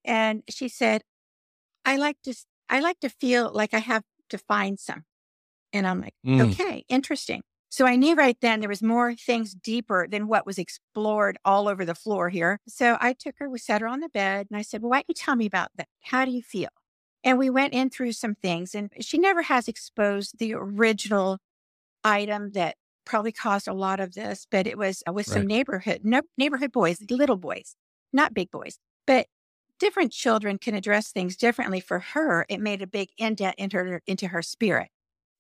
and 0.05 0.43
she 0.51 0.69
said, 0.69 1.03
I 1.85 1.97
like 1.97 2.21
to, 2.23 2.35
I 2.69 2.81
like 2.81 3.01
to 3.01 3.09
feel 3.09 3.53
like 3.53 3.75
I 3.75 3.79
have 3.79 4.05
to 4.31 4.39
find 4.39 4.79
some. 4.79 5.05
And 5.73 5.87
I'm 5.87 6.01
like, 6.03 6.15
Mm. 6.25 6.43
okay, 6.45 6.85
interesting. 6.89 7.43
So 7.71 7.87
I 7.87 7.97
knew 7.97 8.15
right 8.17 8.39
then 8.41 8.61
there 8.61 8.69
was 8.69 8.83
more 8.83 9.15
things 9.17 9.55
deeper 9.55 10.07
than 10.09 10.29
what 10.29 10.47
was 10.47 10.59
explored 10.59 11.39
all 11.45 11.69
over 11.69 11.85
the 11.85 11.95
floor 11.95 12.31
here. 12.31 12.61
So 12.69 12.99
I 13.01 13.15
took 13.15 13.37
her, 13.39 13.51
we 13.51 13.59
sat 13.59 13.81
her 13.83 13.89
on 13.89 14.01
the 14.01 14.11
bed 14.11 14.49
and 14.51 14.59
I 14.59 14.63
said, 14.63 14.83
well, 14.83 14.91
why 14.91 14.99
don't 14.99 15.07
you 15.11 15.15
tell 15.15 15.37
me 15.37 15.47
about 15.47 15.71
that? 15.77 15.89
How 16.03 16.25
do 16.25 16.33
you 16.33 16.43
feel? 16.43 16.71
And 17.25 17.39
we 17.39 17.51
went 17.51 17.75
in 17.75 17.91
through 17.91 18.13
some 18.13 18.37
things 18.37 18.75
and 18.75 18.93
she 19.01 19.19
never 19.19 19.43
has 19.43 19.69
exposed 19.69 20.39
the 20.39 20.55
original 20.55 21.39
item 22.05 22.53
that 22.53 22.77
probably 23.05 23.33
caused 23.33 23.69
a 23.69 23.75
lot 23.75 24.01
of 24.01 24.15
this, 24.15 24.47
but 24.51 24.67
it 24.67 24.79
was 24.79 25.03
uh, 25.09 25.13
with 25.13 25.27
some 25.27 25.47
Right. 25.47 25.49
neighborhood, 25.49 26.01
no, 26.05 26.23
neighborhood 26.39 26.73
boys, 26.73 26.99
little 27.11 27.37
boys, 27.37 27.77
not 28.13 28.35
big 28.35 28.51
boys, 28.51 28.79
but 29.07 29.27
different 29.79 30.13
children 30.13 30.59
can 30.59 30.75
address 30.75 31.13
things 31.13 31.37
differently. 31.37 31.81
For 31.81 32.01
her, 32.01 32.47
it 32.49 32.61
made 32.61 32.83
a 32.83 32.87
big 32.87 33.11
indent 33.19 33.57
into 33.59 33.77
her, 33.79 34.03
into 34.07 34.29
her 34.29 34.43
spirit. 34.43 34.89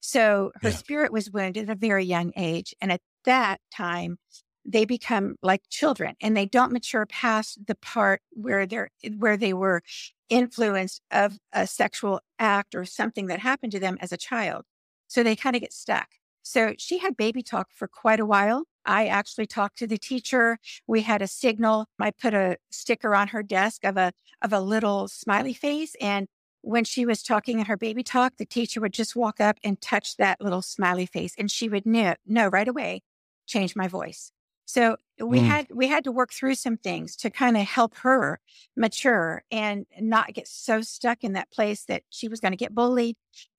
So 0.00 0.52
her 0.56 0.70
Yeah. 0.70 0.72
spirit 0.72 1.12
was 1.12 1.30
wounded 1.30 1.70
at 1.70 1.76
a 1.76 1.78
very 1.78 2.04
young 2.04 2.32
age. 2.36 2.74
And 2.80 2.92
at 2.92 3.00
that 3.24 3.60
time, 3.72 4.18
they 4.64 4.84
become 4.84 5.36
like 5.42 5.62
children 5.70 6.14
and 6.20 6.36
they 6.36 6.46
don't 6.46 6.72
mature 6.72 7.06
past 7.06 7.58
the 7.66 7.74
part 7.74 8.22
where 8.30 8.66
they're 8.66 8.90
eh, 9.02 9.10
where 9.18 9.36
they 9.36 9.52
were 9.52 9.82
influenced 10.28 11.02
of 11.10 11.38
a 11.52 11.66
sexual 11.66 12.20
act 12.38 12.74
or 12.74 12.84
something 12.84 13.26
that 13.26 13.40
happened 13.40 13.72
to 13.72 13.80
them 13.80 13.98
as 14.00 14.12
a 14.12 14.16
child. 14.16 14.64
So 15.08 15.22
they 15.22 15.36
kind 15.36 15.54
of 15.56 15.62
get 15.62 15.72
stuck. 15.72 16.08
So 16.42 16.74
she 16.78 16.98
had 16.98 17.16
baby 17.16 17.42
talk 17.42 17.68
for 17.74 17.88
quite 17.88 18.20
a 18.20 18.26
while. 18.26 18.64
I 18.86 19.06
actually 19.06 19.46
talked 19.46 19.78
to 19.78 19.86
the 19.86 19.96
teacher. 19.98 20.58
We 20.86 21.02
had 21.02 21.22
a 21.22 21.26
signal. 21.26 21.86
I 22.00 22.10
put 22.10 22.34
a 22.34 22.58
sticker 22.70 23.14
on 23.14 23.28
her 23.28 23.42
desk 23.42 23.84
of 23.84 23.96
a 23.96 24.12
of 24.42 24.52
a 24.52 24.60
little 24.60 25.08
smiley 25.08 25.54
face 25.54 25.94
and 26.00 26.26
when 26.64 26.84
she 26.84 27.04
was 27.04 27.22
talking 27.22 27.58
in 27.58 27.66
her 27.66 27.76
baby 27.76 28.02
talk, 28.02 28.38
the 28.38 28.46
teacher 28.46 28.80
would 28.80 28.94
just 28.94 29.14
walk 29.14 29.38
up 29.38 29.58
and 29.62 29.80
touch 29.80 30.16
that 30.16 30.40
little 30.40 30.62
smiley 30.62 31.04
face 31.06 31.34
and 31.38 31.50
she 31.50 31.68
would 31.68 31.84
know, 31.84 32.14
know 32.26 32.48
right 32.48 32.66
away, 32.66 33.02
change 33.46 33.76
my 33.76 33.86
voice. 33.86 34.32
So 34.66 34.96
we 35.24 35.40
Mm. 35.40 35.42
had 35.42 35.66
we 35.72 35.86
had 35.88 36.04
to 36.04 36.12
work 36.12 36.32
through 36.32 36.54
some 36.56 36.76
things 36.76 37.16
to 37.16 37.30
kind 37.30 37.56
of 37.56 37.64
help 37.66 37.94
her 37.98 38.40
mature 38.76 39.44
and 39.50 39.86
not 40.00 40.32
get 40.34 40.48
so 40.48 40.80
stuck 40.82 41.22
in 41.24 41.34
that 41.34 41.50
place 41.52 41.84
that 41.86 42.02
she 42.10 42.28
was 42.28 42.40
going 42.40 42.52
to 42.52 42.56
get 42.56 42.74
bullied 42.74 43.16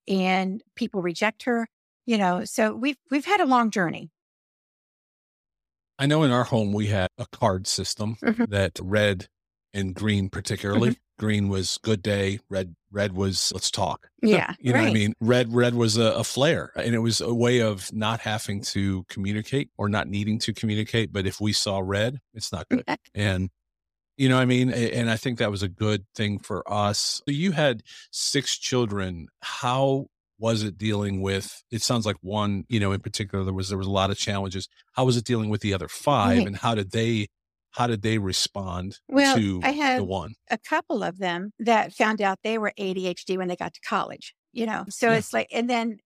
and 0.08 0.62
people 0.74 1.02
reject 1.02 1.44
her, 1.44 1.68
you 2.06 2.18
know. 2.18 2.44
So 2.44 2.74
we've 2.74 2.98
we've 3.10 3.24
had 3.24 3.40
a 3.40 3.46
long 3.46 3.70
journey. 3.70 4.10
I 5.98 6.06
know 6.06 6.22
in 6.22 6.30
our 6.30 6.44
home 6.44 6.72
we 6.72 6.86
had 6.88 7.08
a 7.18 7.26
card 7.26 7.66
system 7.66 8.18
Mhm. 8.22 8.46
that 8.46 8.78
red 8.80 9.28
and 9.76 9.94
green 9.94 10.28
particularly. 10.28 10.90
Mm-hmm. 10.90 11.00
Green 11.18 11.48
was 11.48 11.78
good 11.82 12.02
day, 12.02 12.40
red 12.50 12.74
red 12.90 13.12
was 13.14 13.50
let's 13.54 13.70
talk. 13.70 14.08
Yeah, 14.22 14.54
You 14.58 14.72
know 14.72 14.80
what 14.80 14.88
I 14.88 14.92
mean? 14.92 15.14
Red 15.20 15.54
red 15.54 15.74
was 15.74 15.96
a, 15.96 16.12
a 16.12 16.24
flare 16.24 16.72
and 16.76 16.94
it 16.94 16.98
was 16.98 17.20
a 17.20 17.32
way 17.32 17.60
of 17.60 17.92
not 17.92 18.20
having 18.20 18.60
to 18.62 19.04
communicate 19.08 19.70
or 19.78 19.88
not 19.88 20.08
needing 20.08 20.38
to 20.40 20.52
communicate. 20.52 21.12
But 21.12 21.26
if 21.26 21.40
we 21.40 21.52
saw 21.52 21.78
red, 21.78 22.18
it's 22.34 22.50
not 22.52 22.68
good. 22.68 22.84
And 23.14 23.50
you 24.16 24.28
know 24.28 24.36
what 24.36 24.42
I 24.42 24.46
mean? 24.46 24.70
And 24.70 25.10
I 25.10 25.16
think 25.16 25.38
that 25.38 25.50
was 25.50 25.62
a 25.62 25.68
good 25.68 26.06
thing 26.14 26.38
for 26.38 26.70
us. 26.72 27.20
So 27.26 27.32
you 27.32 27.52
had 27.52 27.82
six 28.10 28.56
children. 28.58 29.28
How 29.40 30.06
was 30.38 30.62
it 30.64 30.76
dealing 30.76 31.20
with 31.22 31.62
it 31.70 31.80
sounds 31.82 32.04
like 32.04 32.16
one, 32.20 32.64
you 32.68 32.78
know, 32.80 32.92
in 32.92 33.00
particular 33.00 33.44
there 33.44 33.54
was 33.54 33.68
there 33.68 33.78
was 33.78 33.86
a 33.86 33.90
lot 33.90 34.10
of 34.10 34.18
challenges. 34.18 34.68
How 34.92 35.04
was 35.04 35.16
it 35.16 35.24
dealing 35.24 35.48
with 35.50 35.60
the 35.60 35.72
other 35.72 35.88
five 35.88 36.38
Right. 36.38 36.46
and 36.46 36.56
how 36.56 36.74
did 36.74 36.90
they 36.90 37.28
how 37.76 37.86
did 37.86 38.02
they 38.02 38.18
respond 38.18 39.00
Well, 39.08 39.44
to 39.44 39.62
I 39.62 39.70
had 39.70 39.96
the 39.96 40.04
one? 40.04 40.34
a 40.50 40.58
couple 40.58 41.02
of 41.02 41.18
them 41.18 41.52
that 41.58 41.92
found 41.92 42.20
out 42.22 42.40
they 42.42 42.58
were 42.58 42.72
ADHD 42.76 43.36
when 43.36 43.48
they 43.48 43.56
got 43.56 43.74
to 43.74 43.80
college, 43.80 44.34
you 44.52 44.66
know. 44.66 44.86
So 44.88 45.12
Yeah. 45.12 45.18
it's 45.18 45.32
like, 45.32 45.48
and 45.52 45.68
then, 45.70 45.98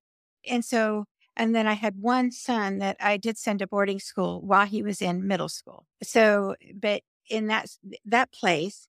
and 0.47 0.65
so, 0.65 1.07
and 1.37 1.55
then 1.55 1.67
I 1.67 1.75
had 1.75 1.97
one 2.01 2.31
son 2.31 2.79
that 2.79 2.97
I 3.01 3.17
did 3.17 3.39
send 3.39 3.61
to 3.61 3.67
boarding 3.67 3.99
school 4.01 4.41
while 4.43 4.67
he 4.67 4.83
was 4.83 5.01
in 5.03 5.27
middle 5.27 5.49
school. 5.49 5.87
So, 6.03 6.57
but 6.75 7.03
in 7.29 7.47
that 7.49 7.67
that 8.07 8.33
place, 8.33 8.89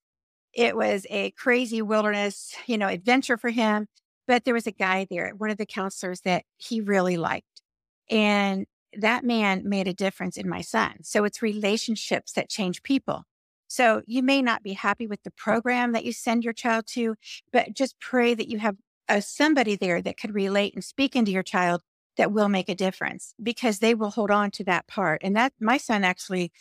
it 0.53 0.75
was 0.77 1.07
a 1.09 1.31
crazy 1.31 1.81
wilderness, 1.81 2.55
you 2.67 2.77
know, 2.77 2.87
adventure 2.87 3.37
for 3.37 3.49
him. 3.51 3.87
But 4.27 4.45
there 4.45 4.53
was 4.55 4.67
a 4.67 4.71
guy 4.71 5.07
there, 5.09 5.31
one 5.37 5.51
of 5.51 5.57
the 5.57 5.65
counselors 5.65 6.21
that 6.21 6.45
he 6.57 6.81
really 6.81 7.17
liked, 7.17 7.61
and 8.09 8.65
that 8.97 9.23
man 9.23 9.67
made 9.67 9.87
a 9.87 9.93
difference 9.93 10.37
in 10.37 10.49
my 10.49 10.61
son. 10.61 11.03
So 11.03 11.23
it's 11.23 11.41
relationships 11.41 12.33
that 12.33 12.49
change 12.49 12.83
people. 12.83 13.23
So 13.67 14.01
you 14.05 14.21
may 14.21 14.41
not 14.41 14.63
be 14.63 14.73
happy 14.73 15.07
with 15.07 15.23
the 15.23 15.31
program 15.31 15.93
that 15.93 16.03
you 16.03 16.11
send 16.11 16.43
your 16.43 16.53
child 16.53 16.87
to, 16.87 17.15
but 17.53 17.73
just 17.73 17.99
pray 17.99 18.33
that 18.33 18.49
you 18.49 18.59
have 18.59 18.75
uh, 19.07 19.21
somebody 19.21 19.75
there 19.75 20.01
that 20.01 20.17
could 20.17 20.33
relate 20.33 20.73
and 20.73 20.83
speak 20.83 21.15
into 21.15 21.31
your 21.31 21.43
child 21.43 21.81
that 22.17 22.31
will 22.31 22.49
make 22.49 22.67
a 22.67 22.75
difference 22.75 23.33
because 23.41 23.79
they 23.79 23.95
will 23.95 24.09
hold 24.09 24.29
on 24.29 24.51
to 24.51 24.63
that 24.65 24.87
part. 24.87 25.21
And 25.23 25.35
that 25.37 25.53
my 25.59 25.77
son 25.77 26.03
actually 26.03 26.51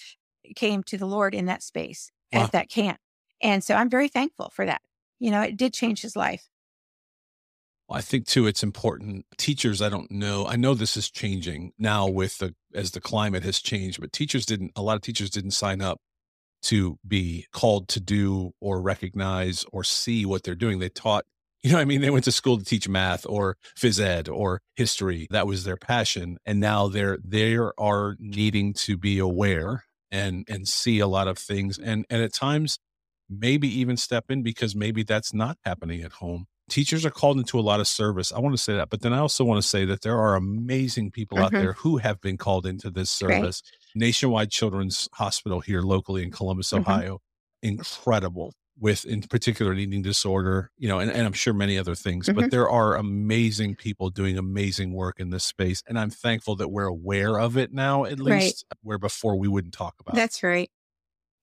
came 0.55 0.83
to 0.85 0.97
the 0.97 1.07
Lord 1.07 1.35
in 1.35 1.47
that 1.47 1.63
space 1.63 2.11
Wow. 2.33 2.45
at 2.45 2.53
that 2.53 2.69
camp. 2.71 2.99
And 3.43 3.65
so 3.65 3.75
I'm 3.75 3.91
very 3.91 4.07
thankful 4.09 4.53
for 4.55 4.65
that. 4.65 4.83
You 5.19 5.33
know, 5.33 5.43
it 5.43 5.57
did 5.57 5.75
change 5.75 6.03
his 6.03 6.15
life. 6.15 6.49
I 7.91 8.01
think 8.01 8.27
too, 8.27 8.47
it's 8.47 8.63
important. 8.63 9.27
Teachers, 9.37 9.83
I 9.83 9.89
don't 9.89 10.11
know. 10.11 10.47
I 10.47 10.57
know 10.57 10.75
this 10.75 10.97
is 10.97 11.11
changing 11.11 11.73
now 11.79 12.07
with 12.09 12.39
the 12.39 12.55
as 12.75 12.93
the 12.93 13.01
climate 13.01 13.43
has 13.43 13.61
changed, 13.61 14.01
but 14.01 14.13
teachers 14.13 14.47
didn't. 14.47 14.73
A 14.77 14.83
lot 14.83 14.97
of 14.97 15.03
teachers 15.03 15.31
didn't 15.31 15.53
sign 15.53 15.83
up 15.83 16.01
to 16.63 16.99
be 17.07 17.47
called 17.53 17.89
to 17.89 18.01
do 18.01 18.53
or 18.61 18.81
recognize 18.83 19.65
or 19.73 19.85
see 19.85 20.27
what 20.27 20.43
they're 20.45 20.55
doing. 20.55 20.79
They 20.79 20.89
taught. 20.91 21.25
You 21.63 21.73
know, 21.73 21.79
I 21.79 21.85
mean, 21.85 22.01
they 22.01 22.09
went 22.09 22.25
to 22.25 22.33
school 22.33 22.57
to 22.57 22.65
teach 22.65 22.89
math 22.89 23.27
or 23.27 23.59
phys 23.79 24.01
ed 24.01 24.31
or 24.31 24.63
history. 24.77 25.27
That 25.31 25.47
was 25.47 25.65
their 25.65 25.77
passion, 25.77 26.39
and 26.47 26.59
now 26.59 26.89
they're 26.89 27.19
they 27.23 27.55
are 27.57 28.17
needing 28.19 28.73
to 28.75 28.97
be 28.97 29.19
aware 29.19 29.85
and 30.11 30.47
and 30.49 30.67
see 30.67 31.01
a 31.01 31.07
lot 31.07 31.29
of 31.29 31.37
things, 31.39 31.79
and 31.79 32.07
and 32.09 32.23
at 32.23 32.33
times 32.33 32.79
maybe 33.29 33.69
even 33.69 33.99
step 33.99 34.27
in 34.31 34.43
because 34.43 34.75
maybe 34.75 35.03
that's 35.03 35.35
not 35.35 35.59
happening 35.65 36.01
at 36.01 36.13
home. 36.13 36.47
Teachers 36.71 37.05
are 37.05 37.11
called 37.11 37.37
into 37.39 37.59
a 37.59 37.61
lot 37.61 37.81
of 37.81 37.89
service. 37.89 38.33
I 38.33 38.39
want 38.39 38.55
to 38.57 38.63
say 38.63 38.75
that, 38.77 38.89
but 38.89 39.03
then 39.03 39.13
I 39.13 39.19
also 39.19 39.45
want 39.45 39.61
to 39.63 39.69
say 39.69 39.85
that 39.85 40.01
there 40.01 40.17
are 40.19 40.37
amazing 40.37 41.11
people 41.11 41.39
out 41.43 41.53
Mhm. 41.53 41.59
there 41.61 41.73
who 41.75 41.99
have 41.99 42.21
been 42.21 42.39
called 42.39 42.65
into 42.65 42.91
this 42.91 43.21
Right. 43.21 43.37
service. 43.43 43.63
Nationwide 43.95 44.51
Children's 44.51 45.09
Hospital 45.15 45.61
here 45.61 45.83
locally 45.83 46.23
in 46.23 46.31
Columbus, 46.31 46.71
Mhm. 46.71 46.79
Ohio, 46.79 47.21
incredible 47.63 48.55
with 48.79 49.05
in 49.05 49.21
particular 49.21 49.73
an 49.73 49.79
eating 49.79 50.01
disorder, 50.01 50.71
you 50.79 50.89
know, 50.89 51.01
and, 51.01 51.11
and 51.11 51.27
I'm 51.27 51.35
sure 51.35 51.53
many 51.53 51.77
other 51.77 51.95
things, 51.95 52.27
but 52.29 52.47
Mhm. 52.47 52.51
there 52.51 52.71
are 52.71 52.97
amazing 52.97 53.75
people 53.75 54.09
doing 54.09 54.39
amazing 54.39 54.93
work 54.95 55.21
in 55.21 55.29
this 55.29 55.45
space. 55.45 55.83
And 55.87 55.99
I'm 55.99 56.09
thankful 56.09 56.57
that 56.57 56.69
we're 56.69 56.87
aware 56.87 57.39
of 57.39 57.59
it 57.59 57.75
now, 57.75 58.05
at 58.07 58.19
Right. 58.21 58.43
least 58.45 58.65
where 58.83 58.97
before 58.97 59.37
we 59.37 59.49
wouldn't 59.49 59.75
talk 59.75 59.97
about 60.01 60.15
it. 60.15 60.17
That's 60.17 60.43
right. 60.43 60.71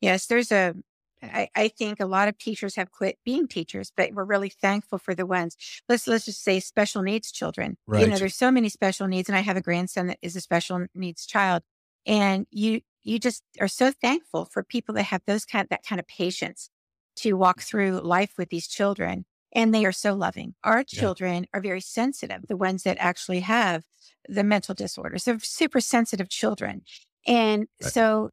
Yes, 0.01 0.25
there's 0.25 0.51
a. 0.51 0.73
I, 1.21 1.49
I 1.55 1.67
think 1.69 1.99
a 1.99 2.05
lot 2.05 2.27
of 2.27 2.37
teachers 2.37 2.75
have 2.75 2.91
quit 2.91 3.17
being 3.25 3.47
teachers, 3.47 3.91
but 3.95 4.13
we're 4.13 4.23
really 4.25 4.49
thankful 4.49 4.99
for 4.99 5.15
the 5.15 5.25
ones. 5.25 5.55
Let's 5.89 6.07
let's 6.07 6.25
just 6.25 6.43
say 6.43 6.59
special 6.59 7.01
needs 7.01 7.31
children. 7.31 7.77
You 7.95 8.07
know, 8.07 8.19
there's 8.19 8.35
so 8.35 8.51
many 8.51 8.69
special 8.69 9.07
needs, 9.07 9.29
and 9.29 9.35
I 9.35 9.41
have 9.41 9.57
a 9.57 9.61
grandson 9.61 10.07
that 10.07 10.19
is 10.21 10.35
a 10.35 10.41
special 10.41 10.85
needs 10.93 11.25
child, 11.25 11.63
and 12.05 12.45
you 12.51 12.81
you 13.03 13.19
just 13.19 13.43
are 13.59 13.67
so 13.67 13.91
thankful 13.91 14.45
for 14.45 14.63
people 14.63 14.93
that 14.95 15.03
have 15.03 15.21
those 15.25 15.45
kind 15.45 15.67
that 15.69 15.83
kind 15.83 15.99
of 15.99 16.07
patience 16.07 16.69
to 17.17 17.33
walk 17.33 17.61
through 17.61 17.99
life 18.01 18.33
with 18.37 18.49
these 18.49 18.67
children, 18.67 19.25
and 19.53 19.73
they 19.73 19.85
are 19.85 19.91
so 19.91 20.13
loving. 20.13 20.55
Our 20.63 20.83
Yeah. 20.91 21.09
children 21.09 21.47
are 21.53 21.61
very 21.61 21.81
sensitive. 21.81 22.47
The 22.47 22.57
ones 22.57 22.83
that 22.83 22.97
actually 22.99 23.39
have 23.41 23.85
the 24.29 24.43
mental 24.43 24.75
disorders, 24.75 25.23
they're 25.25 25.39
super 25.39 25.81
sensitive 25.81 26.29
children, 26.29 26.83
and 27.25 27.67
Right. 27.81 27.93
so 27.93 28.31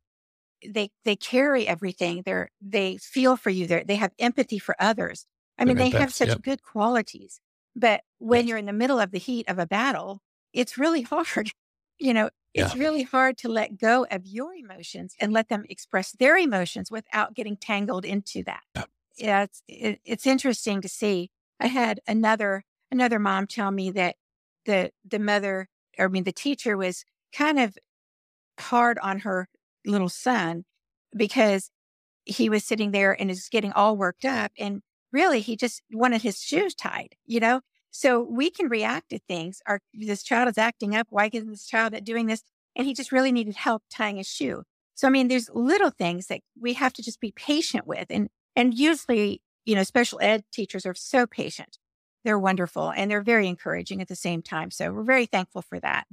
they 0.69 0.91
they 1.05 1.17
carry 1.17 1.67
everything. 1.69 2.23
They're 2.25 2.51
they 2.61 2.97
feel 2.99 3.37
for 3.37 3.51
you. 3.51 3.67
They 3.67 3.85
they 3.85 3.97
have 3.97 4.13
empathy 4.19 4.59
for 4.59 4.77
others. 4.79 5.27
I 5.59 5.65
mean, 5.65 5.77
They're 5.77 6.01
have 6.01 6.13
such 6.13 6.29
yep. 6.31 6.43
good 6.43 6.63
qualities. 6.63 7.41
But 7.77 8.03
when 8.19 8.43
Yes. 8.43 8.49
you're 8.49 8.59
in 8.59 8.67
the 8.67 8.73
middle 8.73 9.01
of 9.01 9.11
the 9.13 9.19
heat 9.19 9.49
of 9.49 9.59
a 9.59 9.67
battle, 9.67 10.21
it's 10.53 10.79
really 10.79 11.03
hard. 11.13 11.53
You 11.99 12.15
know, 12.15 12.31
it's 12.55 12.75
really 12.75 13.03
hard 13.03 13.39
to 13.39 13.49
let 13.49 13.79
go 13.79 14.07
of 14.11 14.27
your 14.27 14.55
emotions 14.55 15.15
and 15.21 15.33
let 15.33 15.49
them 15.49 15.65
express 15.69 16.13
their 16.13 16.37
emotions 16.37 16.91
without 16.91 17.35
getting 17.35 17.57
tangled 17.57 18.05
into 18.05 18.43
that. 18.45 18.63
Yep. 18.75 18.91
Yeah, 19.17 19.43
it's 19.45 19.63
it, 19.69 20.01
it's 20.05 20.27
interesting 20.27 20.81
to 20.83 20.89
see. 20.89 21.31
I 21.61 21.69
had 21.69 22.01
another 22.07 22.65
another 22.91 23.19
mom 23.19 23.47
tell 23.47 23.71
me 23.71 23.91
that 23.93 24.17
the 24.67 24.93
the 25.05 25.19
mother, 25.19 25.69
or 25.99 26.07
I 26.07 26.09
mean, 26.09 26.25
the 26.25 26.33
teacher 26.33 26.77
was 26.77 27.05
kind 27.33 27.59
of 27.61 27.79
hard 28.59 28.99
on 29.01 29.21
her 29.21 29.49
little 29.87 30.09
son 30.09 30.65
because 31.17 31.71
he 32.25 32.49
was 32.49 32.65
sitting 32.65 32.91
there 32.91 33.13
and 33.19 33.31
is 33.31 33.49
getting 33.51 33.73
all 33.73 33.97
worked 33.97 34.25
up 34.25 34.53
and 34.59 34.83
really 35.13 35.41
he 35.41 35.57
just 35.57 35.83
wanted 35.93 36.23
his 36.23 36.41
shoes 36.41 36.75
tied 36.75 37.15
you 37.27 37.39
know 37.39 37.61
so 37.91 38.21
we 38.21 38.51
can 38.51 38.69
react 38.69 39.11
to 39.11 39.19
things 39.19 39.61
our 39.67 39.81
this 39.93 40.23
child 40.23 40.49
is 40.49 40.59
acting 40.59 40.97
up 40.97 41.07
why 41.11 41.29
isn't 41.33 41.51
this 41.51 41.67
child 41.67 41.95
doing 42.05 42.27
this 42.27 42.43
and 42.75 42.87
he 42.87 42.95
just 42.95 43.13
really 43.13 43.31
needed 43.31 43.55
help 43.55 43.83
tying 43.91 44.17
his 44.17 44.27
shoe 44.27 44.63
so 44.95 45.07
i 45.07 45.11
mean 45.11 45.29
there's 45.29 45.51
little 45.53 45.91
things 45.91 46.27
that 46.27 46.41
we 46.61 46.73
have 46.73 46.93
to 46.93 47.03
just 47.03 47.21
be 47.21 47.33
patient 47.33 47.87
with 47.87 48.07
and 48.11 48.29
and 48.57 48.75
usually 48.75 49.41
you 49.65 49.75
know, 49.75 49.83
special 49.83 50.19
ed 50.23 50.45
teachers 50.53 50.87
are 50.87 50.95
so 50.95 51.27
patient. 51.27 51.79
They're 52.25 52.39
wonderful 52.39 52.91
and 52.91 53.11
they're 53.11 53.23
very 53.23 53.49
encouraging 53.49 54.01
at 54.01 54.09
the 54.09 54.17
same 54.17 54.43
time. 54.43 54.71
So 54.71 54.93
we're 54.93 55.05
very 55.05 55.27
thankful 55.27 55.63
for 55.63 55.81
that. 55.81 56.07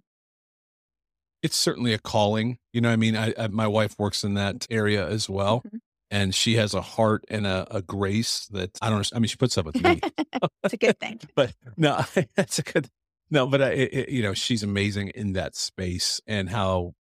It's 1.44 1.58
certainly 1.58 1.94
a 1.94 1.98
calling. 2.00 2.58
You 2.74 2.82
know, 2.82 2.90
I 2.90 2.96
mean, 2.96 3.16
I, 3.16 3.34
I 3.38 3.48
my 3.48 3.68
wife 3.68 3.96
works 3.98 4.24
in 4.24 4.36
that 4.36 4.68
area 4.70 5.08
as 5.08 5.30
well. 5.30 5.62
Mhm. 5.68 5.80
And 6.14 6.36
she 6.36 6.56
has 6.58 6.74
a 6.74 6.82
heart 6.82 7.24
and 7.30 7.48
a, 7.48 7.66
a 7.74 7.82
grace 7.82 8.46
that 8.52 8.78
I 8.82 8.90
don't. 8.90 9.10
I 9.16 9.20
mean, 9.20 9.28
she 9.30 9.38
puts 9.38 9.58
up 9.58 9.66
with 9.66 9.82
me, 9.82 10.02
it's 10.64 10.74
a 10.74 10.78
good 10.78 11.00
thing. 11.00 11.20
but 11.36 11.54
no, 11.78 12.04
that's 12.36 12.60
a 12.60 12.64
good. 12.64 12.90
No, 13.30 13.48
but 13.48 13.62
I, 13.62 13.70
it, 13.70 13.94
it- 13.94 14.10
you 14.10 14.22
know, 14.22 14.34
she's 14.34 14.62
amazing 14.62 15.10
in 15.16 15.34
that 15.34 15.56
space 15.56 16.20
and 16.28 16.50
how, 16.50 16.96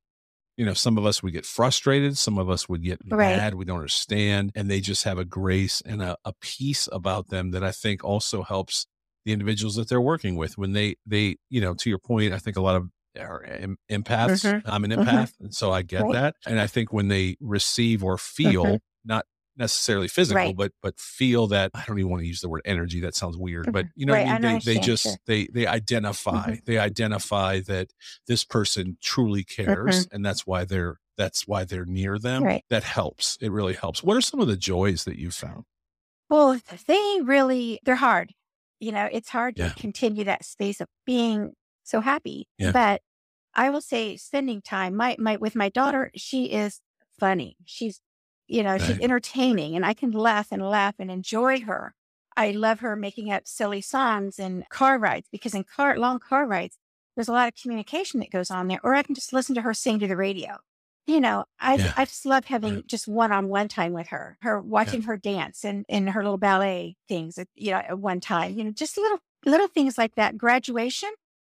you 0.55 0.65
know, 0.65 0.73
some 0.73 0.97
of 0.97 1.05
us 1.05 1.21
would 1.21 1.33
get 1.33 1.45
frustrated, 1.45 2.17
some 2.17 2.37
of 2.37 2.49
us 2.49 2.69
would 2.69 2.83
get 2.83 2.99
Right. 3.05 3.35
mad, 3.35 3.55
we 3.55 3.65
don't 3.65 3.79
understand, 3.79 4.53
and 4.55 4.71
they 4.71 4.79
just 4.79 5.03
have 5.03 5.17
a 5.17 5.25
grace 5.25 5.81
and 5.85 6.01
a, 6.01 6.15
a 6.23 6.31
peace 6.39 6.87
about 6.89 7.27
them 7.27 7.51
that 7.51 7.65
I 7.65 7.71
think 7.71 8.05
also 8.05 8.43
helps 8.43 8.85
the 9.25 9.33
individuals 9.33 9.75
that 9.75 9.89
they're 9.89 9.99
working 9.99 10.35
with 10.37 10.57
when 10.57 10.71
they 10.71 10.95
they 11.05 11.35
you 11.49 11.59
know 11.59 11.73
to 11.73 11.89
your 11.89 11.99
point. 11.99 12.33
I 12.33 12.37
think 12.39 12.55
a 12.55 12.61
lot 12.61 12.77
of 12.77 12.87
are 13.17 13.43
em- 13.43 13.77
empaths. 13.91 14.43
Mhm. 14.45 14.61
I'm 14.65 14.83
an 14.85 14.91
Mhm. 14.91 15.05
empath, 15.05 15.33
and 15.39 15.53
so 15.53 15.71
I 15.71 15.81
get 15.81 16.03
Right. 16.03 16.13
that, 16.13 16.35
and 16.45 16.59
I 16.59 16.67
think 16.67 16.93
when 16.93 17.07
they 17.09 17.35
receive 17.39 18.03
or 18.03 18.17
feel. 18.17 18.65
Mhm. 18.65 18.79
Not 19.03 19.25
necessarily 19.57 20.07
physical, 20.07 20.35
Right. 20.37 20.55
but 20.55 20.71
but 20.81 20.99
feel 20.99 21.47
that 21.47 21.71
I 21.73 21.83
don't 21.87 21.97
even 21.99 22.09
want 22.11 22.21
to 22.21 22.27
use 22.27 22.39
the 22.41 22.47
word 22.49 22.61
energy. 22.65 22.99
That 23.01 23.15
sounds 23.15 23.35
weird, 23.35 23.71
but 23.73 23.85
Mhm. 23.87 23.89
you 23.95 24.05
know 24.05 24.13
Right, 24.13 24.25
what 24.27 24.45
I 24.45 24.47
I 24.47 24.53
mean. 24.53 24.61
They 24.63 24.75
they 24.75 24.79
just 24.79 25.03
sure. 25.03 25.15
they 25.25 25.47
they 25.47 25.65
identify 25.67 26.57
they 26.65 26.77
identify 26.77 27.59
that 27.61 27.89
this 28.27 28.43
person 28.45 28.97
truly 29.01 29.43
cares, 29.43 30.07
and 30.11 30.23
that's 30.25 30.45
why 30.47 30.65
they're 30.65 30.99
that's 31.17 31.47
why 31.47 31.63
they're 31.65 31.85
near 31.85 32.17
them. 32.19 32.59
That 32.69 32.83
helps. 32.83 33.37
It 33.41 33.49
really 33.51 33.73
helps. 33.73 34.03
What 34.03 34.15
are 34.17 34.21
some 34.21 34.39
of 34.39 34.47
the 34.47 34.55
joys 34.57 35.03
that 35.05 35.17
you 35.19 35.31
found? 35.31 35.65
Well, 36.29 36.59
they 36.87 37.19
really, 37.21 37.79
they're 37.83 37.95
hard. 37.95 38.33
You 38.79 38.91
know, 38.91 39.09
it's 39.11 39.29
hard 39.29 39.57
Yeah. 39.57 39.69
to 39.69 39.75
continue 39.75 40.23
that 40.23 40.45
space 40.45 40.79
of 40.81 40.87
being 41.05 41.53
so 41.91 42.01
happy. 42.01 42.47
Yeah. 42.57 42.71
But 42.71 43.01
I 43.53 43.69
will 43.69 43.81
say 43.81 44.17
spending 44.17 44.61
time, 44.61 44.95
my, 44.95 45.15
my, 45.19 45.35
with 45.35 45.55
my 45.55 45.69
daughter, 45.69 46.11
she 46.15 46.45
is 46.45 46.79
funny. 47.19 47.57
She's, 47.65 48.01
you 48.47 48.63
know, 48.63 48.77
she's 48.77 48.99
entertaining 48.99 49.75
and 49.75 49.85
I 49.85 49.93
can 49.93 50.11
laugh 50.11 50.47
and 50.51 50.61
laugh 50.67 50.95
and 50.99 51.11
enjoy 51.11 51.61
her. 51.61 51.93
I 52.35 52.51
love 52.51 52.79
her 52.79 52.95
making 52.95 53.31
up 53.31 53.45
silly 53.45 53.81
songs 53.81 54.39
and 54.39 54.67
car 54.69 54.97
rides 54.97 55.27
because 55.31 55.53
in 55.53 55.65
car, 55.65 55.97
long 55.97 56.19
car 56.19 56.47
rides, 56.47 56.77
there's 57.15 57.27
a 57.27 57.33
lot 57.33 57.49
of 57.49 57.61
communication 57.61 58.21
that 58.21 58.31
goes 58.31 58.49
on 58.49 58.69
there, 58.69 58.79
or 58.83 58.95
I 58.95 59.03
can 59.03 59.15
just 59.15 59.33
listen 59.33 59.53
to 59.55 59.61
her 59.63 59.73
sing 59.73 59.99
to 59.99 60.07
the 60.07 60.15
radio. 60.15 60.57
You 61.07 61.19
know, 61.19 61.43
I, 61.59 61.75
Yeah. 61.75 61.93
I 61.97 62.05
just 62.05 62.25
love 62.25 62.45
having 62.45 62.75
Right. 62.75 62.87
just 62.87 63.05
one 63.07 63.33
on 63.33 63.49
one 63.49 63.67
time 63.67 63.91
with 63.91 64.07
her, 64.07 64.37
her 64.41 64.61
watching 64.61 65.01
her 65.03 65.17
dance 65.17 65.65
and, 65.65 65.85
and 65.89 66.09
her 66.11 66.23
little 66.23 66.37
ballet 66.37 66.95
things, 67.09 67.37
at, 67.37 67.47
you 67.55 67.71
know, 67.71 67.79
at 67.79 67.99
one 67.99 68.21
time, 68.21 68.57
you 68.57 68.63
know, 68.63 68.71
just 68.71 68.97
little, 68.97 69.19
little 69.45 69.67
things 69.67 69.97
like 69.97 70.15
that. 70.15 70.37
Graduation 70.37 71.09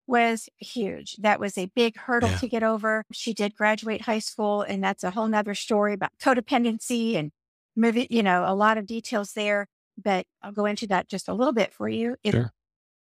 was 0.07 0.49
huge. 0.59 1.17
That 1.17 1.41
was 1.41 1.59
a 1.59 1.67
big 1.75 1.97
hurdle 1.97 2.31
Yeah. 2.31 2.37
to 2.39 2.49
get 2.49 2.63
over. 2.63 3.05
She 3.13 3.35
did 3.35 3.55
graduate 3.55 4.03
high 4.03 4.19
school 4.21 4.63
and 4.63 4.83
that's 4.83 5.05
a 5.05 5.11
whole 5.11 5.27
nother 5.29 5.55
story 5.55 5.95
about 5.95 6.13
codependency 6.21 7.15
and 7.17 7.33
movie, 7.75 8.07
you 8.11 8.23
know, 8.23 8.45
a 8.47 8.55
lot 8.55 8.79
of 8.79 8.87
details 8.87 9.33
there, 9.35 9.69
but 10.03 10.27
I'll 10.43 10.53
go 10.53 10.65
into 10.67 10.87
that 10.89 11.09
just 11.09 11.29
a 11.29 11.35
little 11.35 11.53
bit 11.53 11.73
for 11.73 11.89
you. 11.89 12.17
It, 12.23 12.33
Sure. 12.33 12.53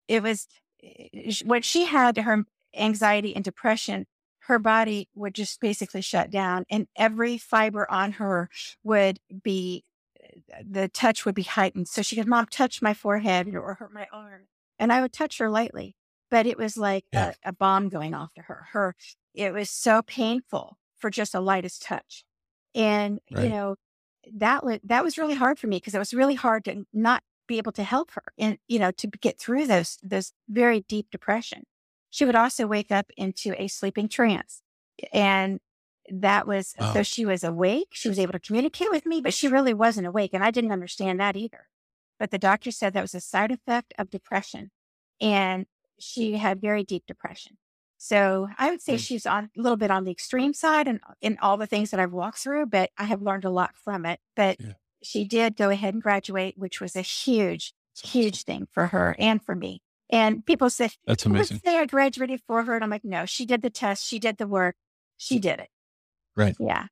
it 0.09 0.23
was 0.23 0.47
eh, 0.83 1.33
when 1.45 1.62
she 1.62 1.85
had 1.87 2.17
her 2.19 2.45
anxiety 2.76 3.35
and 3.35 3.45
depression, 3.45 4.07
her 4.40 4.59
body 4.59 5.09
would 5.14 5.35
just 5.35 5.61
basically 5.61 6.00
shut 6.00 6.31
down 6.31 6.64
and 6.71 6.87
every 6.97 7.38
fiber 7.38 7.90
on 7.90 8.12
her 8.12 8.49
would 8.83 9.21
be, 9.43 9.85
eh, 10.21 10.62
the 10.69 10.88
touch 10.88 11.25
would 11.25 11.35
be 11.35 11.43
heightened. 11.43 11.88
So 11.88 12.02
she 12.02 12.17
could, 12.17 12.26
mom, 12.26 12.47
touch 12.47 12.83
my 12.83 12.95
forehead 12.95 13.55
or 13.55 13.75
hurt 13.75 13.93
my 13.93 14.07
arm. 14.12 14.49
And 14.79 14.92
I 14.92 15.01
would 15.01 15.12
touch 15.12 15.38
her 15.38 15.51
lightly, 15.51 15.96
but 16.31 16.47
it 16.47 16.59
was 16.59 16.77
like 16.77 17.05
Yeah. 17.12 17.33
a, 17.45 17.51
a 17.51 17.53
bomb 17.53 17.88
going 17.88 18.14
off 18.14 18.35
to 18.35 18.43
her. 18.43 18.67
Her, 18.73 18.95
it 19.35 19.53
was 19.53 19.71
so 19.71 20.03
painful 20.03 20.79
for 20.97 21.11
just 21.11 21.33
the 21.33 21.41
lightest 21.41 21.83
touch. 21.83 22.25
And, 22.75 23.21
you 23.31 23.49
know, 23.49 23.77
that 24.35 24.64
was, 24.64 24.81
that 24.85 25.05
was 25.05 25.17
really 25.17 25.35
hard 25.35 25.59
for 25.59 25.67
me 25.69 25.77
because 25.77 25.95
it 25.95 25.99
was 25.99 26.12
really 26.12 26.35
hard 26.35 26.64
to 26.67 26.85
not 26.93 27.23
be 27.47 27.59
able 27.59 27.73
to 27.73 27.83
help 27.83 28.11
her 28.12 28.25
and, 28.37 28.59
you 28.69 28.79
know, 28.79 28.91
to 28.91 29.07
get 29.07 29.38
through 29.38 29.67
those, 29.67 29.99
those 30.03 30.33
very 30.49 30.81
deep 30.81 31.11
depression. 31.11 31.64
She 32.11 32.25
would 32.25 32.37
also 32.37 32.67
wake 32.67 32.91
up 32.91 33.11
into 33.17 33.55
a 33.61 33.69
sleeping 33.69 34.09
trance. 34.09 34.62
And 35.12 35.61
that 36.11 36.47
was, 36.47 36.75
so 36.93 37.03
she 37.03 37.25
was 37.25 37.45
awake. 37.45 37.88
She 37.93 38.09
was 38.09 38.19
able 38.19 38.33
to 38.33 38.38
communicate 38.41 38.91
with 38.91 39.07
me, 39.07 39.21
but 39.21 39.35
she 39.35 39.49
really 39.49 39.75
wasn't 39.75 40.07
awake. 40.07 40.31
And 40.33 40.43
I 40.43 40.51
didn't 40.51 40.73
understand 40.73 41.21
that 41.21 41.37
either. 41.37 41.67
But 42.19 42.31
the 42.31 42.38
doctor 42.38 42.71
said 42.71 42.93
that 42.95 43.03
was 43.03 43.14
a 43.14 43.21
side 43.21 43.51
effect 43.51 43.95
of 43.99 44.11
depression. 44.11 44.71
And 45.21 45.67
she 45.99 46.33
had 46.39 46.61
very 46.61 46.85
deep 46.85 47.05
depression. 47.07 47.57
So 47.97 48.49
I 48.59 48.71
would 48.71 48.81
say 48.81 48.95
Mm. 48.95 49.01
she's 49.01 49.27
on 49.27 49.51
a 49.57 49.61
little 49.61 49.77
bit 49.77 49.91
on 49.91 50.05
the 50.05 50.11
extreme 50.13 50.55
side 50.55 50.87
and 50.87 51.01
in 51.21 51.37
all 51.43 51.57
the 51.57 51.67
things 51.67 51.91
that 51.91 51.99
I've 51.99 52.13
walked 52.13 52.39
through, 52.39 52.67
but 52.67 52.91
I 52.97 53.05
have 53.05 53.23
learned 53.23 53.45
a 53.45 53.51
lot 53.51 53.77
from 53.77 54.07
it. 54.07 54.21
But 54.37 54.61
Yeah. 54.61 54.75
she 55.03 55.25
did 55.25 55.57
go 55.57 55.71
ahead 55.71 55.95
and 55.95 56.03
graduate, 56.03 56.57
which 56.57 56.81
was 56.81 56.95
a 56.95 57.01
huge, 57.03 57.73
That's 57.97 58.05
awesome. 58.09 58.21
huge 58.21 58.43
thing 58.45 58.69
for 58.71 58.87
her 58.89 59.17
and 59.19 59.45
for 59.45 59.55
me. 59.57 59.83
And 60.11 60.47
people 60.47 60.71
say, 60.71 60.91
That's 61.07 61.27
amazing. 61.27 61.61
say 61.65 61.77
I 61.77 61.87
graduated 61.87 62.41
for 62.47 62.63
her. 62.63 62.75
And 62.77 62.85
I'm 62.85 62.91
like, 62.91 63.05
no, 63.05 63.27
she 63.27 63.45
did 63.45 63.63
the 63.63 63.69
test. 63.71 64.07
She 64.07 64.19
did 64.21 64.39
the 64.39 64.47
work. 64.47 64.77
She 65.17 65.39
did 65.41 65.59
it. 65.59 65.69
Right. 66.37 66.55
Yeah. 66.61 66.87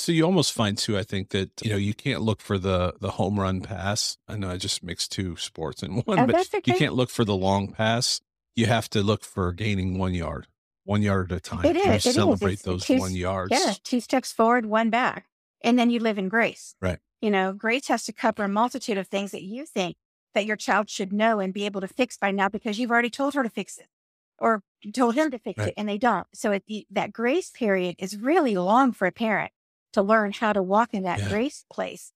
So 0.00 0.12
you 0.12 0.24
almost 0.24 0.52
find 0.52 0.78
too, 0.78 0.96
I 0.96 1.02
think 1.02 1.28
that 1.30 1.50
you 1.62 1.70
know 1.70 1.76
you 1.76 1.94
can't 1.94 2.22
look 2.22 2.40
for 2.40 2.58
the 2.58 2.94
the 3.00 3.12
home 3.12 3.38
run 3.38 3.60
pass. 3.60 4.16
I 4.26 4.36
know 4.36 4.50
I 4.50 4.56
just 4.56 4.82
mixed 4.82 5.12
two 5.12 5.36
sports 5.36 5.82
in 5.82 5.92
one, 6.02 6.18
Oh, 6.18 6.26
but 6.26 6.36
okay. 6.54 6.60
you 6.64 6.74
can't 6.74 6.94
look 6.94 7.10
for 7.10 7.24
the 7.24 7.36
long 7.36 7.68
pass. 7.68 8.20
You 8.56 8.66
have 8.66 8.88
to 8.90 9.02
look 9.02 9.22
for 9.24 9.52
gaining 9.52 9.98
one 9.98 10.14
yard, 10.14 10.46
one 10.84 11.02
yard 11.02 11.32
at 11.32 11.38
a 11.38 11.40
time. 11.40 11.64
It 11.64 11.76
You 11.76 11.82
is, 11.82 12.06
it 12.06 12.08
is. 12.10 12.14
celebrate 12.14 12.60
those 12.62 12.84
two- 12.84 12.98
one 12.98 13.14
yards. 13.14 13.52
Yeah. 13.52 13.74
Two 13.84 14.00
steps 14.00 14.32
forward, 14.32 14.66
one 14.66 14.90
back. 14.90 15.26
And 15.62 15.78
then 15.78 15.90
you 15.90 16.00
live 16.00 16.18
in 16.18 16.28
grace. 16.28 16.74
Right. 16.80 16.98
You 17.20 17.30
know, 17.30 17.52
grace 17.52 17.88
has 17.88 18.04
to 18.06 18.12
cover 18.12 18.44
a 18.44 18.48
multitude 18.48 18.96
of 18.96 19.06
things 19.06 19.30
that 19.32 19.42
you 19.42 19.66
think 19.66 19.96
that 20.34 20.46
your 20.46 20.56
child 20.56 20.88
should 20.88 21.12
know 21.12 21.38
and 21.40 21.52
be 21.52 21.66
able 21.66 21.80
to 21.82 21.88
fix 21.88 22.16
by 22.16 22.30
now 22.30 22.48
because 22.48 22.78
you've 22.78 22.90
already 22.90 23.10
told 23.10 23.34
her 23.34 23.42
to 23.42 23.50
fix 23.50 23.76
it 23.78 23.86
or 24.38 24.62
told 24.94 25.14
him 25.14 25.30
to 25.30 25.38
fix 25.38 25.58
Right. 25.58 25.68
it 25.68 25.74
and 25.76 25.86
they 25.88 25.98
don't. 25.98 26.26
So 26.34 26.52
it, 26.52 26.64
the, 26.66 26.86
that 26.90 27.12
grace 27.12 27.50
period 27.50 27.96
is 27.98 28.16
really 28.16 28.56
long 28.56 28.92
for 28.92 29.06
a 29.06 29.12
parent 29.12 29.52
to 29.92 30.02
learn 30.02 30.32
how 30.32 30.52
to 30.52 30.62
walk 30.62 30.94
in 30.94 31.02
that 31.04 31.18
Yeah. 31.20 31.28
grace 31.28 31.64
place. 31.72 32.12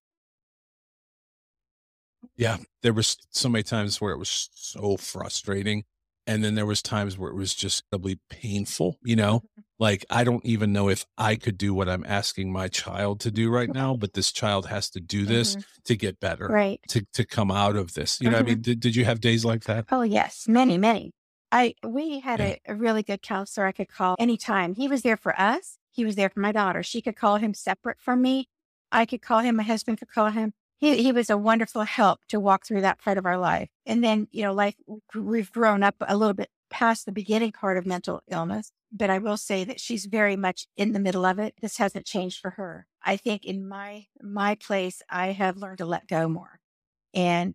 Yeah, 2.36 2.58
there 2.82 2.92
was 2.92 3.16
so 3.30 3.48
many 3.48 3.62
times 3.62 4.00
where 4.00 4.12
it 4.12 4.18
was 4.18 4.48
so 4.54 4.96
frustrating, 4.96 5.84
and 6.26 6.42
then 6.42 6.54
there 6.54 6.66
was 6.66 6.82
times 6.82 7.16
where 7.18 7.30
it 7.30 7.36
was 7.36 7.54
just 7.54 7.84
doubly 7.92 8.18
painful. 8.30 8.98
You 9.04 9.16
know, 9.16 9.40
Mm-hmm. 9.40 9.60
like 9.78 10.04
I 10.10 10.24
don't 10.24 10.44
even 10.44 10.72
know 10.72 10.88
if 10.88 11.04
I 11.18 11.36
could 11.36 11.58
do 11.58 11.74
what 11.74 11.88
I'm 11.88 12.04
asking 12.06 12.50
my 12.52 12.68
child 12.68 13.20
to 13.20 13.30
do 13.30 13.50
right 13.50 13.72
now, 13.72 13.94
but 13.94 14.14
this 14.14 14.32
child 14.32 14.66
has 14.66 14.88
to 14.90 15.00
do 15.00 15.26
this 15.26 15.54
Mhm. 15.56 15.64
to 15.84 15.96
get 15.96 16.18
better, 16.20 16.48
Right. 16.48 16.80
to 16.88 17.06
to 17.12 17.24
come 17.24 17.50
out 17.50 17.76
of 17.76 17.94
this. 17.94 18.20
You 18.20 18.30
know, 18.30 18.38
what 18.38 18.46
I 18.46 18.48
mean, 18.48 18.62
did 18.62 18.80
did 18.80 18.96
you 18.96 19.04
have 19.04 19.20
days 19.20 19.44
like 19.44 19.64
that? 19.64 19.84
Oh 19.92 20.02
yes, 20.02 20.48
many, 20.48 20.78
many. 20.78 21.12
I 21.52 21.74
we 21.86 22.18
had 22.20 22.40
Yeah. 22.40 22.56
a, 22.68 22.72
a 22.72 22.74
really 22.74 23.02
good 23.04 23.22
counselor 23.22 23.66
I 23.66 23.72
could 23.72 23.88
call 23.88 24.16
anytime. 24.18 24.74
He 24.74 24.88
was 24.88 25.02
there 25.02 25.16
for 25.18 25.38
us. 25.38 25.78
He 25.94 26.04
was 26.04 26.16
there 26.16 26.28
for 26.30 26.40
my 26.40 26.52
daughter. 26.52 26.82
She 26.82 27.00
could 27.00 27.16
call 27.16 27.36
him 27.36 27.54
separate 27.54 28.00
from 28.00 28.20
me. 28.22 28.48
I 28.92 29.06
could 29.06 29.22
call 29.22 29.40
him. 29.40 29.56
My 29.56 29.62
husband 29.62 29.98
could 29.98 30.10
call 30.10 30.30
him. 30.30 30.52
He 30.78 31.02
he 31.02 31.12
was 31.12 31.30
a 31.30 31.38
wonderful 31.38 31.82
help 31.82 32.20
to 32.28 32.40
walk 32.40 32.66
through 32.66 32.82
that 32.82 32.98
part 33.00 33.16
of 33.18 33.26
our 33.26 33.38
life. 33.38 33.68
And 33.86 34.02
then 34.04 34.28
you 34.32 34.42
know, 34.42 34.52
life 34.52 34.74
we've 35.14 35.52
grown 35.52 35.82
up 35.82 35.96
a 36.00 36.16
little 36.16 36.34
bit 36.34 36.50
past 36.70 37.06
the 37.06 37.12
beginning 37.12 37.52
part 37.52 37.76
of 37.78 37.86
mental 37.86 38.22
illness. 38.28 38.70
But 38.92 39.10
I 39.10 39.18
will 39.18 39.36
say 39.36 39.64
that 39.64 39.80
she's 39.80 40.06
very 40.06 40.36
much 40.36 40.66
in 40.76 40.92
the 40.92 41.00
middle 41.00 41.24
of 41.24 41.38
it. 41.38 41.54
This 41.60 41.78
hasn't 41.78 42.06
changed 42.06 42.40
for 42.40 42.50
her. 42.50 42.86
I 43.02 43.16
think 43.16 43.44
in 43.44 43.66
my 43.68 44.06
my 44.22 44.54
place, 44.56 45.00
I 45.08 45.28
have 45.28 45.56
learned 45.56 45.78
to 45.78 45.86
let 45.86 46.06
go 46.08 46.28
more, 46.28 46.60
and 47.14 47.54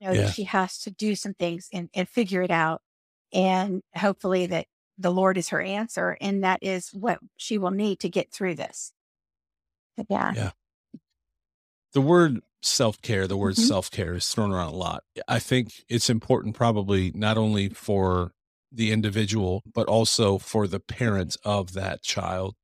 know 0.00 0.12
Yeah. 0.12 0.22
that 0.22 0.34
she 0.34 0.44
has 0.44 0.78
to 0.80 0.90
do 0.90 1.14
some 1.14 1.34
things 1.34 1.68
and, 1.72 1.88
and 1.94 2.08
figure 2.08 2.42
it 2.42 2.50
out. 2.50 2.82
And 3.32 3.82
hopefully 3.96 4.46
that 4.46 4.66
the 4.98 5.10
Lord 5.10 5.36
is 5.38 5.48
her 5.50 5.60
answer. 5.60 6.16
And 6.20 6.42
that 6.44 6.62
is 6.62 6.90
what 6.90 7.18
she 7.36 7.58
will 7.58 7.70
need 7.70 8.00
to 8.00 8.08
get 8.08 8.32
through 8.32 8.54
this. 8.56 8.92
But 9.96 10.06
yeah. 10.08 10.34
the 11.92 12.00
word 12.00 12.40
self 12.62 13.00
care, 13.02 13.26
the 13.26 13.36
word 13.36 13.54
Mhm. 13.54 13.66
self 13.68 13.90
care 13.90 14.14
is 14.14 14.28
thrown 14.28 14.52
around 14.52 14.72
a 14.72 14.76
lot. 14.76 15.04
I 15.28 15.38
think 15.38 15.84
it's 15.88 16.10
important, 16.10 16.54
probably 16.54 17.12
not 17.14 17.38
only 17.38 17.68
for 17.70 18.32
the 18.72 18.92
individual, 18.92 19.62
but 19.72 19.86
also 19.88 20.38
for 20.38 20.66
the 20.66 20.80
parents 20.80 21.36
of 21.44 21.72
that 21.74 22.02
child 22.02 22.54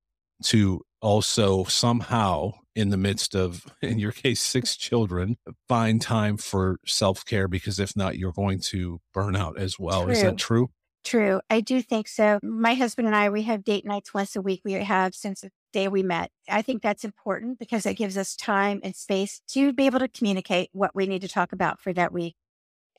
to 0.44 0.82
also 1.00 1.64
somehow, 1.64 2.52
in 2.74 2.90
the 2.90 2.96
midst 2.96 3.34
of, 3.34 3.64
in 3.82 3.98
your 3.98 4.12
case, 4.12 4.40
six 4.40 4.76
children, 4.76 5.36
find 5.68 6.00
time 6.02 6.36
for 6.36 6.78
self 6.86 7.24
care 7.24 7.48
because 7.48 7.78
if 7.78 7.96
not, 7.96 8.18
you're 8.18 8.32
going 8.32 8.60
to 8.60 9.00
burn 9.14 9.36
out 9.36 9.58
as 9.58 9.78
well. 9.78 10.08
Is 10.10 10.22
that 10.22 10.36
true? 10.38 10.70
True. 11.04 11.40
I 11.50 11.60
do 11.60 11.82
think 11.82 12.06
so. 12.06 12.38
My 12.42 12.74
husband 12.74 13.08
and 13.08 13.16
I, 13.16 13.28
we 13.28 13.42
have 13.42 13.64
date 13.64 13.84
nights 13.84 14.14
once 14.14 14.36
a 14.36 14.40
week. 14.40 14.62
We 14.64 14.72
have 14.74 15.14
since 15.14 15.40
the 15.40 15.50
day 15.72 15.88
we 15.88 16.02
met. 16.02 16.30
I 16.48 16.62
think 16.62 16.80
that's 16.80 17.04
important 17.04 17.58
because 17.58 17.86
it 17.86 17.94
gives 17.94 18.16
us 18.16 18.36
time 18.36 18.80
and 18.84 18.94
space 18.94 19.40
to 19.48 19.72
be 19.72 19.86
able 19.86 19.98
to 19.98 20.08
communicate 20.08 20.68
what 20.72 20.94
we 20.94 21.06
need 21.06 21.22
to 21.22 21.28
talk 21.28 21.52
about 21.52 21.80
for 21.80 21.92
that 21.92 22.12
week. 22.12 22.36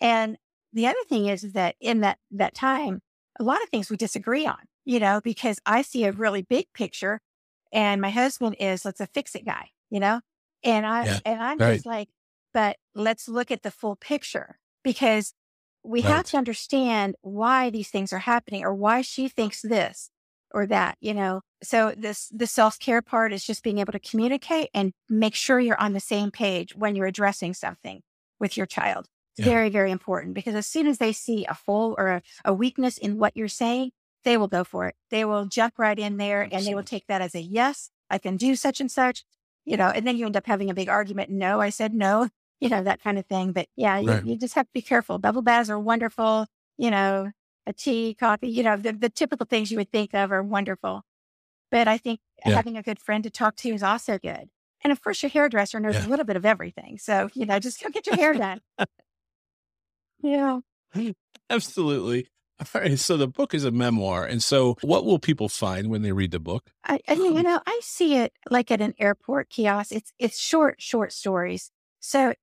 And 0.02 0.38
the 0.74 0.88
other 0.88 1.04
thing 1.08 1.28
is, 1.28 1.44
is 1.44 1.54
that 1.54 1.76
in 1.80 2.02
that 2.02 2.20
that 2.32 2.54
time, 2.56 3.02
a 3.40 3.44
lot 3.44 3.62
of 3.64 3.70
things 3.70 3.90
we 3.90 3.98
disagree 3.98 4.46
on, 4.46 4.60
you 4.86 5.00
know, 5.00 5.22
because 5.24 5.60
I 5.66 5.82
see 5.82 6.06
a 6.06 6.12
really 6.12 6.42
big 6.42 6.68
picture 6.74 7.22
and 7.72 8.02
my 8.02 8.10
husband 8.10 8.56
is 8.60 8.86
let's 8.86 9.00
a 9.02 9.08
fix 9.08 9.36
it 9.36 9.46
guy, 9.46 9.70
you 9.90 10.00
know? 10.00 10.22
And 10.64 10.86
I 10.86 11.06
Yeah, 11.06 11.20
and 11.26 11.42
I'm 11.42 11.60
right. 11.60 11.74
just 11.74 11.86
like, 11.86 12.10
but 12.54 12.78
let's 12.96 13.28
look 13.28 13.52
at 13.52 13.64
the 13.64 13.72
full 13.72 13.96
picture 13.96 14.60
because 14.84 15.34
we 15.84 16.02
Right. 16.02 16.10
have 16.16 16.26
to 16.28 16.38
understand 16.38 17.16
why 17.22 17.70
these 17.70 17.90
things 17.90 18.14
are 18.14 18.20
happening 18.20 18.64
or 18.64 18.74
why 18.74 19.02
she 19.02 19.28
thinks 19.28 19.62
this 19.62 20.10
or 20.52 20.66
that, 20.68 20.98
you 21.02 21.14
know. 21.14 21.42
So 21.64 21.94
this 21.98 22.30
the 22.30 22.48
self-care 22.48 23.02
part 23.02 23.34
is 23.34 23.44
just 23.44 23.64
being 23.64 23.80
able 23.80 23.94
to 23.94 24.00
communicate 24.00 24.70
and 24.74 24.94
make 25.10 25.36
sure 25.36 25.60
you're 25.60 25.80
on 25.80 25.94
the 25.94 26.00
same 26.00 26.32
page 26.32 26.76
when 26.76 26.96
you're 26.96 27.08
addressing 27.08 27.54
something 27.54 28.02
with 28.40 28.58
your 28.58 28.66
child. 28.66 29.08
It's 29.34 29.40
Yeah. 29.40 29.46
very, 29.46 29.70
very 29.70 29.92
important 29.92 30.34
because 30.36 30.56
as 30.56 30.68
soon 30.68 30.88
as 30.88 31.00
they 31.00 31.12
see 31.12 31.46
a 31.46 31.54
hole 31.54 31.96
or 31.98 32.08
a, 32.08 32.22
a 32.46 32.54
weakness 32.54 32.98
in 32.98 33.18
what 33.18 33.36
you're 33.36 33.48
saying, 33.48 33.92
they 34.24 34.38
will 34.38 34.48
go 34.48 34.64
for 34.64 34.88
it. 34.88 34.96
They 35.10 35.26
will 35.26 35.46
jump 35.46 35.80
right 35.80 35.98
in 35.98 36.18
there 36.18 36.48
and 36.52 36.66
they 36.66 36.76
will 36.76 36.84
take 36.84 37.08
that 37.08 37.22
as 37.22 37.36
a 37.36 37.42
yes, 37.42 37.90
I 38.10 38.20
can 38.20 38.38
do 38.38 38.56
such 38.56 38.80
and 38.80 38.92
such, 38.92 39.24
you 39.66 39.76
know, 39.78 39.88
and 39.90 40.06
then 40.06 40.18
you 40.18 40.26
end 40.26 40.38
up 40.38 40.46
having 40.46 40.70
a 40.70 40.74
big 40.74 40.90
argument. 40.90 41.30
No, 41.30 41.60
I 41.60 41.70
said 41.70 41.94
no, 41.94 42.30
you 42.64 42.70
know, 42.70 42.84
that 42.84 43.04
kind 43.04 43.20
of 43.20 43.26
thing. 43.28 43.52
But 43.52 43.68
yeah, 43.76 44.00
you, 44.00 44.08
Right. 44.08 44.26
you 44.26 44.38
just 44.38 44.56
have 44.56 44.68
to 44.68 44.74
be 44.74 44.82
careful. 44.82 45.20
Bubble 45.20 45.42
baths 45.42 45.70
are 45.70 45.80
wonderful, 45.80 46.48
you 46.78 46.90
know, 46.92 47.32
a 47.68 47.74
tea, 47.74 48.16
coffee, 48.16 48.50
you 48.50 48.64
know, 48.64 48.78
the, 48.78 48.94
the 48.94 49.10
typical 49.10 49.46
things 49.46 49.72
you 49.72 49.78
would 49.78 49.92
think 49.92 50.14
of 50.14 50.32
are 50.32 50.44
wonderful. 50.44 51.04
But 51.72 51.88
I 51.88 51.98
think 51.98 52.20
Yeah. 52.46 52.56
having 52.56 52.78
a 52.78 52.84
good 52.84 53.00
friend 53.00 53.24
to 53.24 53.30
talk 53.30 53.56
to 53.58 53.70
is 53.70 53.84
also 53.84 54.18
good. 54.18 54.50
And 54.84 54.92
of 54.92 55.02
course, 55.04 55.24
your 55.24 55.30
hairdresser 55.30 55.80
knows 55.80 55.96
Yeah. 55.96 56.08
a 56.08 56.10
little 56.10 56.26
bit 56.26 56.36
of 56.36 56.46
everything. 56.46 56.98
So, 56.98 57.30
you 57.34 57.46
know, 57.46 57.60
just 57.60 57.82
go 57.84 57.90
get 57.90 58.08
your 58.08 58.16
hair 58.16 58.34
done. 58.34 58.62
yeah. 60.22 60.60
Absolutely. 61.50 62.28
All 62.60 62.82
right. 62.82 63.00
So 63.00 63.18
the 63.18 63.28
book 63.28 63.54
is 63.54 63.66
a 63.66 63.72
memoir. 63.72 64.26
And 64.26 64.42
so 64.42 64.78
what 64.82 65.06
will 65.06 65.20
people 65.20 65.50
find 65.50 65.90
when 65.90 66.02
they 66.02 66.12
read 66.12 66.32
the 66.32 66.40
book? 66.40 66.72
I, 66.86 67.00
I 67.08 67.14
you 67.14 67.44
know, 67.44 67.62
I 67.66 67.80
see 67.84 68.16
it 68.16 68.34
like 68.50 68.72
at 68.72 68.82
an 68.82 68.94
airport 69.00 69.50
kiosk. 69.50 69.92
It's 69.92 70.14
it's 70.20 70.40
short, 70.40 70.82
short 70.82 71.12
stories. 71.12 71.72
So 72.00 72.34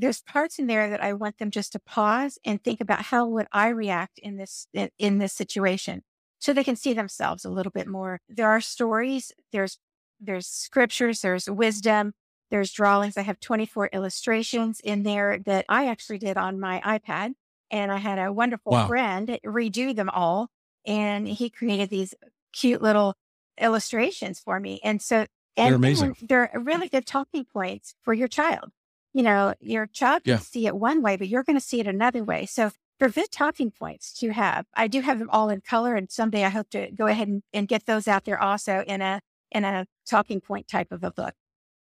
there's 0.00 0.22
parts 0.22 0.58
in 0.58 0.66
there 0.66 0.90
that 0.90 1.02
I 1.02 1.12
want 1.12 1.38
them 1.38 1.50
just 1.50 1.72
to 1.72 1.78
pause 1.80 2.38
and 2.44 2.62
think 2.62 2.80
about 2.80 3.02
how 3.02 3.26
would 3.26 3.46
I 3.52 3.68
react 3.68 4.18
in 4.18 4.36
this 4.36 4.66
in, 4.72 4.90
in 4.98 5.18
this 5.18 5.32
situation, 5.32 6.02
so 6.38 6.52
they 6.52 6.64
can 6.64 6.76
see 6.76 6.92
themselves 6.92 7.44
a 7.44 7.50
little 7.50 7.72
bit 7.72 7.86
more. 7.88 8.20
There 8.28 8.48
are 8.48 8.60
stories. 8.60 9.32
There's 9.52 9.78
there's 10.20 10.46
scriptures. 10.46 11.20
There's 11.22 11.48
wisdom. 11.48 12.12
There's 12.50 12.72
drawings. 12.72 13.16
I 13.16 13.22
have 13.22 13.40
24 13.40 13.90
illustrations 13.92 14.80
in 14.80 15.02
there 15.04 15.38
that 15.40 15.66
I 15.68 15.86
actually 15.88 16.18
did 16.18 16.36
on 16.36 16.58
my 16.60 16.80
iPad, 16.84 17.34
and 17.70 17.92
I 17.92 17.98
had 17.98 18.18
a 18.18 18.32
wonderful 18.32 18.74
Wow. 18.74 18.86
friend 18.86 19.38
redo 19.44 19.94
them 19.94 20.10
all, 20.10 20.48
and 20.86 21.28
he 21.28 21.50
created 21.50 21.90
these 21.90 22.14
cute 22.52 22.82
little 22.82 23.14
illustrations 23.60 24.40
for 24.40 24.58
me. 24.60 24.80
And 24.82 25.00
so, 25.02 25.26
and 25.56 25.68
They're 25.68 25.76
amazing. 25.76 26.16
they're 26.20 26.50
really 26.54 26.88
good 26.88 27.06
talking 27.06 27.44
points 27.44 27.94
for 28.02 28.14
your 28.14 28.28
child. 28.28 28.70
You 29.12 29.22
know, 29.22 29.54
your 29.60 29.86
child 29.86 30.24
can 30.24 30.38
see 30.38 30.66
it 30.66 30.76
one 30.76 31.02
way, 31.02 31.16
but 31.16 31.28
you're 31.28 31.42
going 31.42 31.56
to 31.58 31.64
see 31.64 31.80
it 31.80 31.86
another 31.86 32.22
way. 32.22 32.46
So 32.46 32.70
they're 32.98 33.08
good 33.08 33.30
talking 33.32 33.70
points 33.72 34.12
to 34.20 34.30
have. 34.32 34.66
I 34.74 34.86
do 34.88 35.00
have 35.00 35.18
them 35.18 35.30
all 35.30 35.48
in 35.48 35.62
color, 35.62 35.96
and 35.96 36.10
someday 36.10 36.44
I 36.44 36.50
hope 36.50 36.70
to 36.70 36.90
go 36.92 37.06
ahead 37.06 37.28
and, 37.28 37.42
and 37.52 37.66
get 37.66 37.86
those 37.86 38.06
out 38.06 38.24
there 38.24 38.40
also 38.40 38.82
in 38.86 39.00
a 39.02 39.20
in 39.50 39.64
a 39.64 39.86
talking 40.08 40.40
point 40.40 40.68
type 40.68 40.92
of 40.92 41.02
a 41.02 41.10
book. 41.10 41.34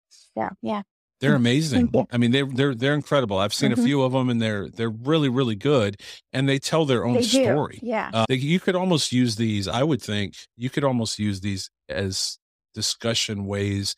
So 0.08 0.50
yeah, 0.62 0.82
They're 1.20 1.34
Mm. 1.34 1.36
amazing. 1.36 2.06
I 2.10 2.16
mean, 2.16 2.30
they're 2.30 2.46
they're 2.46 2.74
they're 2.74 2.94
incredible. 2.94 3.38
I've 3.38 3.52
seen 3.54 3.72
Mhm. 3.72 3.74
a 3.74 3.76
few 3.76 4.02
of 4.02 4.12
them, 4.12 4.30
and 4.30 4.40
they're 4.40 4.70
they're 4.70 4.88
really 4.90 5.28
really 5.28 5.54
good, 5.56 5.96
and 6.32 6.48
they 6.48 6.58
tell 6.58 6.86
their 6.86 7.04
own 7.04 7.16
they 7.18 7.26
do. 7.26 7.38
story. 7.42 7.82
Yeah, 7.82 8.12
Uh, 8.12 8.24
they, 8.28 8.36
you 8.36 8.58
could 8.60 8.74
almost 8.74 9.12
use 9.12 9.36
these. 9.36 9.68
I 9.68 9.82
would 9.82 10.02
think 10.02 10.34
you 10.56 10.70
could 10.70 10.84
almost 10.84 11.18
use 11.18 11.40
these 11.40 11.70
as 11.88 12.38
discussion 12.74 13.44
ways 13.46 13.96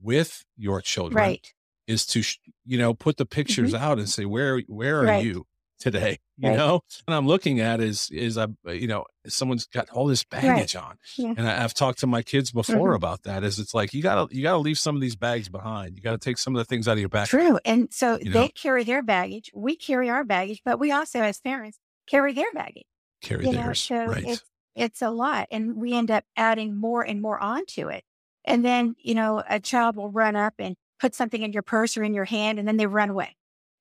with 0.00 0.44
your 0.56 0.80
children. 0.82 1.14
right. 1.14 1.54
Is 1.86 2.06
to 2.06 2.22
sh- 2.22 2.38
you 2.64 2.78
know 2.78 2.94
put 2.94 3.16
the 3.18 3.26
pictures 3.26 3.74
out 3.74 3.98
and 3.98 4.08
say 4.08 4.24
where 4.24 4.60
where 4.68 5.00
are 5.00 5.04
Mm-hmm. 5.04 5.08
Right. 5.08 5.24
you 5.24 5.46
today? 5.78 6.18
You 6.36 6.48
Right. 6.48 6.56
know, 6.58 6.80
and 7.06 7.14
I'm 7.14 7.28
looking 7.28 7.60
at 7.60 7.80
is 7.80 8.10
is 8.10 8.36
I 8.36 8.48
you 8.66 8.88
know 8.88 9.04
someone's 9.28 9.66
got 9.66 9.88
all 9.90 10.08
this 10.08 10.24
baggage 10.24 10.74
on, 10.74 10.96
Yeah. 11.16 11.32
and 11.36 11.48
I, 11.48 11.62
I've 11.62 11.74
talked 11.74 12.00
to 12.00 12.08
my 12.08 12.22
kids 12.22 12.50
before 12.50 12.90
Mhm. 12.92 12.96
about 12.96 13.22
that. 13.22 13.44
Is 13.44 13.60
it's 13.60 13.72
like 13.72 13.94
you 13.94 14.02
gotta 14.02 14.34
you 14.34 14.42
gotta 14.42 14.58
leave 14.58 14.76
some 14.78 14.96
of 14.96 15.00
these 15.00 15.14
bags 15.14 15.48
behind. 15.48 15.94
You 15.96 16.02
gotta 16.02 16.18
take 16.18 16.38
some 16.38 16.56
of 16.56 16.58
the 16.58 16.64
things 16.64 16.88
out 16.88 16.94
of 16.94 16.98
your 16.98 17.08
back. 17.08 17.28
True. 17.28 17.60
And 17.64 17.94
so 17.94 18.18
You 18.20 18.32
they 18.32 18.40
know? 18.46 18.48
carry 18.48 18.82
their 18.82 19.00
baggage. 19.00 19.52
We 19.54 19.76
carry 19.76 20.10
our 20.10 20.24
baggage, 20.24 20.62
but 20.64 20.80
we 20.80 20.90
also, 20.90 21.20
as 21.20 21.38
parents, 21.40 21.78
carry 22.08 22.32
their 22.32 22.50
baggage. 22.52 22.86
Carry 23.22 23.46
you 23.46 23.52
know, 23.52 23.62
theirs, 23.62 23.78
so 23.78 24.04
right? 24.06 24.24
it's 24.26 24.42
it's 24.74 25.02
a 25.02 25.10
lot, 25.10 25.46
and 25.52 25.76
we 25.76 25.92
end 25.94 26.10
up 26.10 26.24
adding 26.36 26.74
more 26.74 27.02
and 27.06 27.22
more 27.22 27.38
onto 27.38 27.86
it. 27.86 28.02
And 28.44 28.64
then 28.64 28.96
you 28.98 29.14
know, 29.14 29.40
a 29.48 29.60
child 29.60 29.94
will 29.94 30.10
run 30.10 30.34
up 30.34 30.54
and 30.58 30.74
put 31.04 31.14
something 31.14 31.42
in 31.42 31.52
your 31.52 31.62
purse 31.62 31.98
or 31.98 32.02
in 32.02 32.14
your 32.14 32.24
hand, 32.24 32.58
and 32.58 32.66
then 32.66 32.78
they 32.78 32.86
run 32.86 33.10
away. 33.10 33.36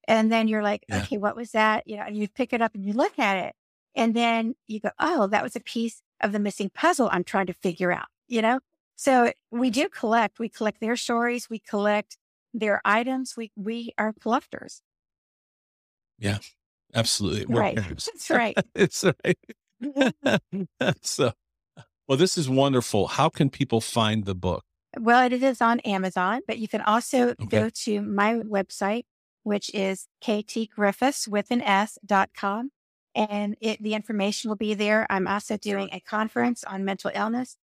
And 0.09 0.29
then 0.29 0.49
you're 0.49 0.61
like, 0.61 0.83
Yeah. 0.89 1.03
okay, 1.03 1.17
what 1.17 1.37
was 1.37 1.51
that? 1.51 1.87
You 1.87 1.95
know, 1.95 2.03
and 2.03 2.17
you 2.17 2.27
pick 2.27 2.51
it 2.51 2.61
up 2.61 2.75
and 2.75 2.83
you 2.83 2.91
look 2.91 3.17
at 3.17 3.37
it, 3.37 3.55
and 3.95 4.13
then 4.13 4.55
you 4.67 4.81
go, 4.81 4.89
oh, 4.99 5.27
that 5.27 5.41
was 5.41 5.55
a 5.55 5.61
piece 5.61 6.01
of 6.19 6.33
the 6.33 6.39
missing 6.39 6.69
puzzle 6.69 7.07
I'm 7.13 7.23
trying 7.23 7.45
to 7.45 7.53
figure 7.53 7.93
out. 7.93 8.07
You 8.27 8.41
know, 8.41 8.59
so 8.97 9.31
we 9.51 9.69
do 9.69 9.87
collect. 9.87 10.37
We 10.37 10.49
collect 10.49 10.81
their 10.81 10.97
stories. 10.97 11.49
We 11.49 11.59
collect 11.59 12.17
their 12.53 12.81
items. 12.83 13.35
We 13.37 13.51
we 13.55 13.93
are 13.97 14.11
collectors. 14.21 14.81
Yeah, 16.19 16.39
absolutely, 16.93 17.45
we're 17.45 17.61
Right. 17.61 17.77
parents. 17.77 18.05
That's 18.11 18.29
right. 18.29 18.57
it's 18.75 19.03
right. 19.05 19.37
Mm-hmm. 19.81 20.63
so, 21.01 21.31
well, 22.07 22.17
this 22.17 22.37
is 22.37 22.49
wonderful. 22.49 23.07
How 23.07 23.29
can 23.29 23.49
people 23.49 23.79
find 23.79 24.25
the 24.25 24.35
book? 24.35 24.65
Well, 24.99 25.25
it 25.25 25.33
is 25.43 25.61
on 25.61 25.79
Amazon, 25.81 26.41
but 26.47 26.59
you 26.59 26.67
can 26.67 26.81
also 26.81 27.35
Okay. 27.41 27.47
go 27.47 27.69
to 27.69 28.01
my 28.01 28.35
website, 28.35 29.05
which 29.43 29.73
is 29.73 30.07
ktgriffiths 30.23 31.27
with 31.27 31.49
an 31.51 31.61
S 31.61 31.97
dot 32.05 32.29
com. 32.35 32.71
And 33.15 33.55
it, 33.61 33.81
the 33.81 33.93
information 33.93 34.49
will 34.49 34.55
be 34.55 34.73
there. 34.73 35.05
I'm 35.09 35.27
also 35.27 35.57
doing 35.57 35.89
a 35.91 35.99
conference 35.99 36.63
on 36.63 36.83
mental 36.85 37.11
illness, 37.13 37.57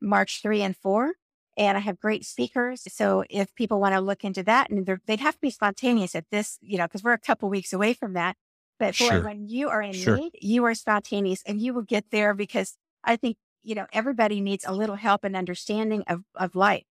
March 0.00 0.42
3 0.42 0.62
and 0.62 0.76
4. 0.76 1.14
And 1.56 1.76
I 1.76 1.80
have 1.80 1.98
great 1.98 2.24
speakers. 2.26 2.82
So 2.92 3.24
if 3.30 3.54
people 3.54 3.80
want 3.80 3.94
to 3.94 4.00
look 4.00 4.24
into 4.24 4.42
that, 4.44 4.68
and 4.70 4.86
they'd 5.06 5.20
have 5.20 5.34
to 5.34 5.40
be 5.40 5.50
spontaneous 5.50 6.14
at 6.14 6.26
this, 6.30 6.58
you 6.60 6.76
know, 6.76 6.84
because 6.86 7.02
we're 7.02 7.12
a 7.12 7.18
couple 7.18 7.48
weeks 7.48 7.72
away 7.72 7.94
from 7.94 8.12
that. 8.14 8.36
But 8.78 8.98
boy, 8.98 9.20
Sure. 9.20 9.22
when 9.22 9.46
you 9.48 9.68
are 9.70 9.80
in 9.80 10.02
Sure. 10.02 10.16
need, 10.16 10.32
you 10.40 10.64
are 10.64 10.74
spontaneous 10.74 11.42
and 11.46 11.60
you 11.60 11.72
will 11.72 11.82
get 11.82 12.10
there 12.10 12.34
because 12.34 12.76
I 13.04 13.16
think, 13.16 13.36
you 13.66 13.74
know, 13.74 13.86
everybody 13.92 14.40
needs 14.40 14.64
a 14.66 14.72
little 14.74 14.96
help 14.96 15.24
and 15.24 15.36
understanding 15.36 16.04
of, 16.08 16.22
of 16.36 16.54
life. 16.54 16.84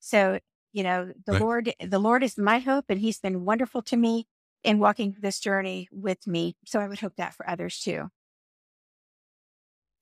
So, 0.00 0.40
you 0.72 0.82
know, 0.82 1.12
the 1.26 1.32
Right. 1.32 1.40
Lord, 1.40 1.74
the 1.80 1.98
Lord 2.00 2.24
is 2.24 2.38
my 2.38 2.58
hope 2.60 2.86
and 2.88 3.00
he's 3.00 3.20
been 3.20 3.44
wonderful 3.44 3.82
to 3.82 3.96
me 3.96 4.26
in 4.64 4.78
walking 4.80 5.16
this 5.20 5.40
journey 5.40 5.88
with 5.92 6.26
me. 6.26 6.56
So 6.66 6.80
I 6.80 6.88
would 6.88 7.00
hope 7.00 7.16
that 7.16 7.34
for 7.34 7.48
others 7.48 7.80
too. 7.80 8.08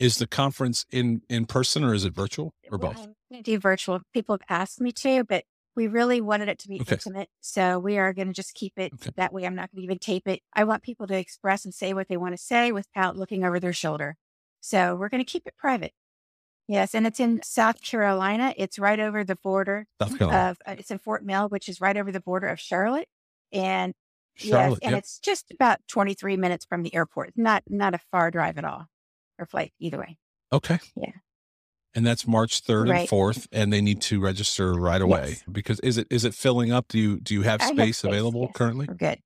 Is 0.00 0.16
the 0.16 0.26
conference 0.26 0.84
in 0.90 1.22
in 1.28 1.46
person 1.46 1.84
or 1.84 1.94
is 1.94 2.04
it 2.04 2.12
virtual 2.14 2.54
or 2.70 2.78
Well, 2.78 2.90
both? 2.90 3.02
I'm 3.02 3.14
going 3.30 3.42
to 3.42 3.50
do 3.50 3.58
virtual. 3.58 4.00
People 4.12 4.34
have 4.34 4.46
asked 4.48 4.80
me 4.80 4.92
to, 4.92 5.24
but 5.24 5.44
we 5.76 5.86
really 5.86 6.20
wanted 6.20 6.48
it 6.48 6.58
to 6.60 6.68
be 6.68 6.76
Okay. 6.80 6.92
intimate. 6.92 7.28
So 7.40 7.78
we 7.78 7.98
are 7.98 8.12
going 8.12 8.28
to 8.28 8.34
just 8.34 8.54
keep 8.54 8.74
it 8.78 8.94
Okay. 8.94 9.10
that 9.16 9.32
way. 9.32 9.44
I'm 9.46 9.54
not 9.54 9.70
going 9.70 9.80
to 9.80 9.84
even 9.84 9.98
tape 9.98 10.26
it. 10.26 10.40
I 10.54 10.64
want 10.64 10.82
people 10.82 11.06
to 11.06 11.16
express 11.18 11.64
and 11.64 11.74
say 11.74 11.92
what 11.94 12.08
they 12.08 12.16
want 12.16 12.32
to 12.34 12.38
say 12.42 12.72
without 12.72 13.16
looking 13.16 13.44
over 13.44 13.60
their 13.60 13.72
shoulder. 13.72 14.16
So 14.60 14.96
we're 14.96 15.08
going 15.08 15.24
to 15.24 15.30
keep 15.30 15.46
it 15.46 15.56
private. 15.56 15.92
Yes. 16.70 16.94
And 16.94 17.04
it's 17.04 17.18
in 17.18 17.42
South 17.42 17.82
Carolina. 17.82 18.54
It's 18.56 18.78
right 18.78 19.00
over 19.00 19.24
the 19.24 19.34
border 19.34 19.86
South 20.00 20.16
Carolina, 20.16 20.50
of, 20.50 20.58
uh, 20.64 20.76
it's 20.78 20.92
in 20.92 21.00
Fort 21.00 21.24
Mill, 21.24 21.48
which 21.48 21.68
is 21.68 21.80
right 21.80 21.96
over 21.96 22.12
the 22.12 22.20
border 22.20 22.46
of 22.46 22.60
Charlotte. 22.60 23.08
And 23.52 23.92
Charlotte. 24.36 24.70
yes, 24.70 24.78
and 24.82 24.92
yep. 24.92 24.98
it's 25.00 25.18
just 25.18 25.50
about 25.50 25.80
23 25.88 26.36
minutes 26.36 26.64
from 26.64 26.84
the 26.84 26.94
airport. 26.94 27.32
Not, 27.34 27.64
not 27.68 27.94
a 27.94 27.98
far 28.12 28.30
drive 28.30 28.56
at 28.56 28.64
all 28.64 28.86
or 29.36 29.46
flight 29.46 29.72
either 29.80 29.98
way. 29.98 30.16
Okay. 30.52 30.78
Yeah. 30.94 31.10
And 31.92 32.06
that's 32.06 32.24
March 32.24 32.60
third 32.60 32.88
and 32.88 33.08
fourth, 33.08 33.48
and 33.50 33.72
they 33.72 33.80
need 33.80 34.00
to 34.02 34.20
register 34.20 34.74
right 34.74 35.02
away 35.02 35.30
Yes. 35.30 35.42
because 35.50 35.80
is 35.80 35.98
it 35.98 36.06
is 36.08 36.24
it 36.24 36.34
filling 36.34 36.70
up? 36.70 36.86
Do 36.86 37.00
you 37.00 37.18
do 37.18 37.34
you 37.34 37.42
have 37.42 37.60
I 37.60 37.64
have 37.64 37.74
space 37.74 37.98
space, 37.98 38.08
available 38.08 38.42
yes. 38.42 38.52
currently? 38.54 38.86
We're 38.86 38.94
good. 38.94 39.18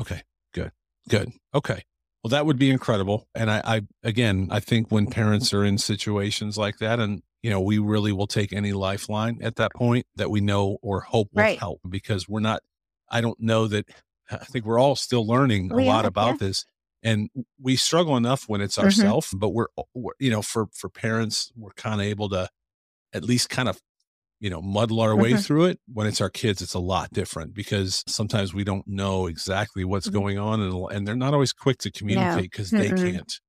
Okay, 0.00 0.22
good, 0.54 0.72
good. 1.10 1.30
Okay. 1.54 1.82
Well, 2.22 2.30
that 2.30 2.44
would 2.44 2.58
be 2.58 2.70
incredible. 2.70 3.26
And 3.34 3.50
I, 3.50 3.62
I, 3.64 3.82
again, 4.02 4.48
I 4.50 4.60
think 4.60 4.90
when 4.90 5.06
parents 5.06 5.54
are 5.54 5.64
in 5.64 5.78
situations 5.78 6.58
like 6.58 6.78
that, 6.78 7.00
and, 7.00 7.22
you 7.42 7.48
know, 7.50 7.60
we 7.60 7.78
really 7.78 8.12
will 8.12 8.26
take 8.26 8.52
any 8.52 8.72
lifeline 8.72 9.38
at 9.42 9.56
that 9.56 9.72
point 9.74 10.06
that 10.16 10.30
we 10.30 10.40
know 10.42 10.76
or 10.82 11.00
hope 11.00 11.28
will 11.32 11.44
Right. 11.44 11.58
help 11.58 11.80
because 11.88 12.28
we're 12.28 12.40
not, 12.40 12.60
I 13.10 13.22
don't 13.22 13.40
know 13.40 13.66
that, 13.68 13.88
I 14.30 14.36
think 14.36 14.64
we're 14.66 14.78
all 14.78 14.96
still 14.96 15.26
learning 15.26 15.72
a 15.72 15.76
lot 15.76 16.04
are, 16.04 16.08
about 16.08 16.40
yeah. 16.40 16.48
this. 16.48 16.64
And 17.02 17.30
we 17.58 17.76
struggle 17.76 18.16
enough 18.18 18.44
when 18.48 18.60
it's 18.60 18.76
Mhm. 18.76 18.84
ourself, 18.84 19.30
but 19.34 19.48
we're, 19.50 19.68
we're, 19.94 20.12
you 20.18 20.30
know, 20.30 20.42
for, 20.42 20.66
for 20.74 20.90
parents, 20.90 21.50
we're 21.56 21.72
kind 21.72 22.02
of 22.02 22.06
able 22.06 22.28
to 22.28 22.50
at 23.14 23.24
least 23.24 23.48
kind 23.48 23.68
of 23.68 23.80
you 24.40 24.50
know, 24.50 24.62
muddle 24.62 25.00
our 25.00 25.16
way 25.16 25.36
Mhm. 25.36 25.38
through 25.38 25.66
it. 25.66 25.80
When 25.92 26.06
it's 26.06 26.20
our 26.20 26.30
kids, 26.30 26.62
it's 26.62 26.74
a 26.74 26.78
lot 26.80 27.10
different 27.12 27.54
because 27.54 28.04
sometimes 28.08 28.54
we 28.54 28.64
don't 28.64 28.86
know 28.88 29.26
exactly 29.26 29.84
what's 29.84 30.08
Mhm. 30.08 30.20
going 30.20 30.38
on, 30.38 30.60
and, 30.60 30.74
and 30.92 31.06
they're 31.06 31.16
not 31.16 31.34
always 31.34 31.52
quick 31.52 31.78
to 31.78 31.92
communicate 31.92 32.50
because 32.52 32.74
they 32.74 32.92
Mm-mm. 32.92 32.94
can't 32.94 33.40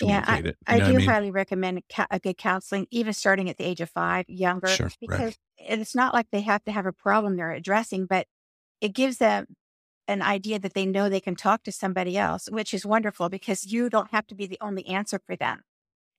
Yeah, 0.00 0.24
communicate 0.24 0.46
it. 0.46 0.56
You 0.68 0.76
I 0.76 0.80
do 0.80 0.94
I 0.94 0.94
mean? 0.94 1.14
highly 1.14 1.30
recommend 1.32 1.78
a, 1.98 2.06
a 2.12 2.20
good 2.20 2.38
counseling, 2.38 2.86
even 2.90 3.12
starting 3.14 3.50
at 3.50 3.58
the 3.58 3.64
age 3.64 3.80
of 3.80 3.90
five, 3.90 4.26
younger, 4.28 4.78
Sure, 4.78 4.94
right. 5.06 5.26
because 5.26 5.38
it's 5.58 5.94
not 5.94 6.14
like 6.14 6.30
they 6.30 6.42
have 6.42 6.64
to 6.64 6.72
have 6.72 6.86
a 6.86 6.92
problem 6.92 7.36
they're 7.36 7.52
addressing, 7.52 8.06
but 8.06 8.26
it 8.80 8.94
gives 8.94 9.18
them 9.18 9.46
an 10.08 10.22
idea 10.22 10.58
that 10.60 10.74
they 10.74 10.86
know 10.86 11.08
they 11.08 11.20
can 11.20 11.36
talk 11.36 11.64
to 11.64 11.72
somebody 11.72 12.18
else, 12.18 12.50
which 12.50 12.74
is 12.74 12.86
wonderful 12.86 13.28
because 13.30 13.66
you 13.66 13.90
don't 13.90 14.10
have 14.12 14.26
to 14.28 14.34
be 14.36 14.46
the 14.46 14.58
only 14.62 14.86
answer 14.86 15.20
for 15.26 15.36
them. 15.36 15.62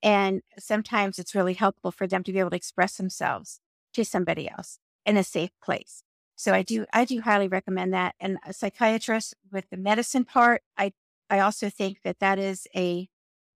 And 0.03 0.41
sometimes 0.59 1.19
it's 1.19 1.35
really 1.35 1.53
helpful 1.55 1.91
for 1.91 2.07
them 2.07 2.23
to 2.23 2.33
be 2.33 2.39
able 2.39 2.51
to 2.51 2.55
express 2.57 2.97
themselves 2.97 3.59
to 3.93 4.05
somebody 4.05 4.49
else 4.49 4.79
in 5.05 5.17
a 5.17 5.23
safe 5.23 5.51
place. 5.63 6.03
So 6.35 6.53
I 6.53 6.61
do, 6.61 6.85
I 6.93 7.05
do 7.05 7.21
highly 7.21 7.47
recommend 7.47 7.93
that. 7.93 8.15
And 8.19 8.37
a 8.45 8.53
psychiatrist 8.53 9.35
with 9.51 9.69
the 9.69 9.77
medicine 9.77 10.23
part, 10.23 10.61
I, 10.77 10.93
I 11.29 11.39
also 11.39 11.69
think 11.69 11.99
that 12.03 12.19
that 12.19 12.39
is 12.39 12.67
a, 12.75 13.09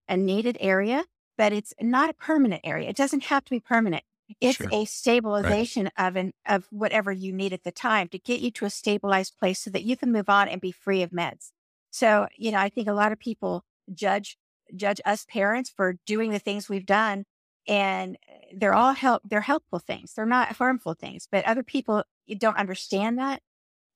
a 0.08 0.16
needed 0.16 0.58
area, 0.60 1.04
but 1.38 1.52
it's 1.52 1.72
not 1.80 2.10
a 2.10 2.14
permanent 2.14 2.60
area. 2.64 2.88
It 2.88 2.96
doesn't 2.96 3.24
have 3.24 3.44
to 3.46 3.50
be 3.50 3.60
permanent. 3.60 4.04
It's 4.40 4.56
Sure. 4.56 4.68
a 4.72 4.84
stabilization 4.84 5.90
of 5.98 6.16
an, 6.16 6.32
of 6.46 6.66
whatever 6.70 7.12
you 7.12 7.32
need 7.32 7.52
at 7.52 7.62
the 7.64 7.72
time 7.72 8.08
to 8.08 8.18
get 8.18 8.40
you 8.40 8.50
to 8.52 8.64
a 8.64 8.70
stabilized 8.70 9.38
place 9.38 9.60
so 9.60 9.70
that 9.70 9.84
you 9.84 9.96
can 9.96 10.12
move 10.12 10.28
on 10.28 10.48
and 10.48 10.60
be 10.60 10.72
free 10.72 11.02
of 11.02 11.10
meds. 11.10 11.52
So, 11.90 12.28
you 12.36 12.50
know, 12.50 12.58
I 12.58 12.68
think 12.68 12.88
a 12.88 12.92
lot 12.92 13.12
of 13.12 13.18
people 13.18 13.64
judge 13.92 14.38
judge 14.74 15.00
us 15.04 15.26
parents 15.28 15.70
for 15.70 15.96
doing 16.06 16.30
the 16.30 16.38
things 16.38 16.68
we've 16.68 16.86
done 16.86 17.24
and 17.66 18.16
eh, 18.28 18.54
they're 18.56 18.74
all 18.74 18.92
help 18.92 19.22
they're 19.24 19.40
helpful 19.40 19.78
things 19.78 20.14
they're 20.14 20.26
not 20.26 20.56
harmful 20.56 20.94
things 20.94 21.28
but 21.30 21.44
other 21.44 21.62
people 21.62 22.04
don't 22.38 22.56
understand 22.58 23.18
that 23.18 23.40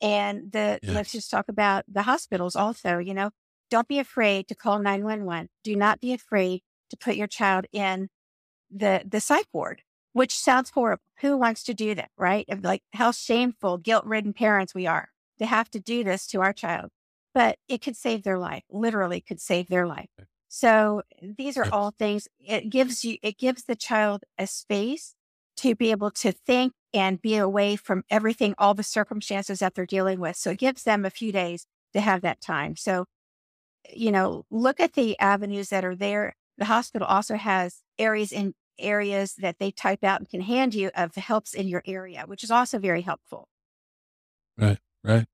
and 0.01 0.53
the 0.53 0.79
Yeah. 0.83 0.93
let's 0.95 1.13
just 1.13 1.31
talk 1.31 1.49
about 1.49 1.85
the 1.89 2.03
hospitals 2.03 2.57
also 2.57 2.99
you 2.99 3.15
know 3.15 3.31
don't 3.71 3.89
be 3.89 3.99
afraid 3.99 4.49
to 4.49 4.55
call 4.55 4.79
911 4.79 5.49
do 5.65 5.77
not 5.77 6.01
be 6.01 6.13
afraid 6.13 6.63
to 6.91 6.97
put 6.97 7.17
your 7.17 7.27
child 7.27 7.67
in 7.73 8.09
the 8.71 9.03
the 9.07 9.21
psych 9.21 9.47
ward 9.53 9.83
which 10.13 10.37
sounds 10.37 10.71
horrible 10.71 11.03
who 11.21 11.37
wants 11.37 11.63
to 11.65 11.75
do 11.75 11.95
that 11.95 12.11
right? 12.17 12.47
Like 12.63 12.83
how 12.93 13.13
shameful 13.13 13.79
guilt-ridden 13.79 14.33
parents 14.33 14.75
we 14.75 14.87
are 14.87 15.11
to 15.39 15.47
have 15.47 15.71
to 15.71 15.81
do 15.81 16.05
this 16.05 16.27
to 16.29 16.41
our 16.41 16.53
child 16.53 16.91
but 17.35 17.59
it 17.69 17.83
could 17.83 17.97
save 17.97 18.23
their 18.25 18.39
life 18.39 18.65
literally 18.71 19.21
could 19.21 19.41
save 19.41 19.69
their 19.69 19.87
life 19.87 20.09
so 20.49 21.03
these 21.23 21.57
are 21.57 21.69
all 21.71 21.91
things 21.91 22.29
it 22.41 22.71
gives 22.71 23.05
you 23.05 23.19
it 23.23 23.39
gives 23.39 23.65
the 23.65 23.77
child 23.77 24.25
a 24.39 24.47
space 24.47 25.15
to 25.57 25.75
be 25.75 25.91
able 25.91 26.11
to 26.11 26.33
think 26.33 26.73
and 26.95 27.21
be 27.21 27.37
away 27.37 27.77
from 27.77 28.05
everything 28.11 28.55
all 28.59 28.75
the 28.75 28.83
circumstances 28.83 29.59
that 29.59 29.75
they're 29.75 29.85
dealing 29.87 30.21
with. 30.21 30.37
So 30.37 30.51
it 30.53 30.59
gives 30.59 30.85
them 30.85 31.05
a 31.05 31.11
few 31.11 31.33
days 31.33 31.67
to 31.93 32.01
have 32.01 32.23
that 32.23 32.41
time. 32.41 32.77
So 32.77 33.07
you 33.91 34.13
know 34.13 34.45
look 34.51 34.81
at 34.81 34.95
the 34.95 35.19
avenues 35.19 35.71
that 35.71 35.85
are 35.85 35.97
there. 35.97 36.35
The 36.59 36.67
hospital 36.67 37.07
also 37.09 37.37
has 37.37 37.83
areas 37.99 38.33
in 38.33 38.55
areas 38.79 39.35
that 39.37 39.59
they 39.59 39.71
type 39.73 40.05
out 40.05 40.21
and 40.21 40.29
can 40.29 40.41
hand 40.41 40.75
you 40.75 40.91
of 40.97 41.15
helps 41.17 41.55
in 41.55 41.69
your 41.69 41.83
area 41.87 42.25
which 42.27 42.45
is 42.45 42.51
also 42.51 42.79
very 42.79 43.03
helpful. 43.03 43.49
Right, 44.59 44.79
Right. 45.03 45.27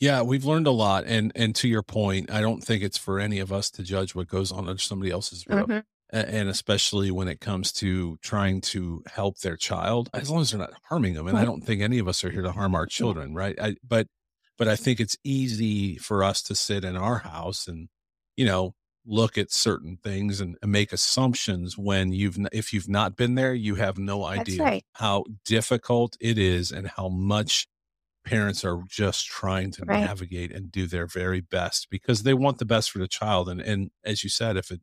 Yeah, 0.00 0.22
we've 0.22 0.44
learned 0.46 0.66
a 0.66 0.70
lot, 0.72 1.04
and 1.06 1.30
and 1.34 1.54
to 1.56 1.68
your 1.68 1.82
point, 1.82 2.30
I 2.30 2.40
don't 2.40 2.62
think 2.64 2.82
it's 2.82 2.96
for 2.98 3.20
any 3.20 3.38
of 3.38 3.52
us 3.52 3.70
to 3.72 3.82
judge 3.82 4.14
what 4.14 4.28
goes 4.28 4.50
on 4.50 4.68
under 4.68 4.80
somebody 4.80 5.10
else's 5.10 5.46
roof, 5.46 5.66
Mhm. 5.68 5.84
And 6.12 6.48
especially 6.48 7.12
when 7.12 7.28
it 7.28 7.40
comes 7.40 7.70
to 7.74 8.16
trying 8.20 8.60
to 8.62 9.04
help 9.06 9.38
their 9.38 9.56
child, 9.56 10.10
as 10.12 10.28
long 10.28 10.40
as 10.40 10.50
they're 10.50 10.58
not 10.58 10.72
harming 10.88 11.14
them. 11.14 11.28
And 11.28 11.38
I 11.38 11.44
don't 11.44 11.60
think 11.64 11.82
any 11.82 11.98
of 12.00 12.08
us 12.08 12.24
are 12.24 12.30
here 12.30 12.42
to 12.42 12.50
harm 12.50 12.74
our 12.74 12.86
children, 12.86 13.32
right? 13.34 13.56
I, 13.60 13.76
but 13.86 14.08
but 14.58 14.66
I 14.68 14.74
think 14.76 14.98
it's 15.00 15.16
easy 15.22 15.96
for 15.98 16.24
us 16.24 16.42
to 16.44 16.54
sit 16.56 16.84
in 16.84 16.96
our 16.96 17.18
house 17.18 17.68
and 17.68 17.88
you 18.36 18.44
know 18.44 18.74
look 19.06 19.38
at 19.38 19.50
certain 19.52 19.96
things 20.02 20.40
and, 20.40 20.56
and 20.62 20.72
make 20.72 20.92
assumptions 20.92 21.78
when 21.78 22.12
you've 22.12 22.38
if 22.52 22.72
you've 22.72 22.88
not 22.88 23.16
been 23.16 23.34
there, 23.36 23.54
you 23.54 23.76
have 23.76 23.98
no 23.98 24.24
idea 24.24 24.62
right. 24.62 24.84
how 24.94 25.24
difficult 25.44 26.16
it 26.20 26.38
is 26.38 26.72
and 26.72 26.88
how 26.88 27.08
much 27.08 27.66
parents 28.24 28.64
are 28.64 28.82
just 28.88 29.26
trying 29.26 29.70
to 29.72 29.84
Right. 29.86 30.10
navigate 30.10 30.52
and 30.52 30.70
do 30.70 30.86
their 30.86 31.06
very 31.06 31.40
best 31.40 31.88
because 31.90 32.22
they 32.22 32.34
want 32.34 32.58
the 32.58 32.64
best 32.66 32.90
for 32.90 32.98
the 32.98 33.08
child 33.08 33.48
and 33.48 33.60
and 33.60 33.90
as 34.04 34.22
you 34.24 34.30
said 34.30 34.56
if 34.56 34.70
it 34.70 34.80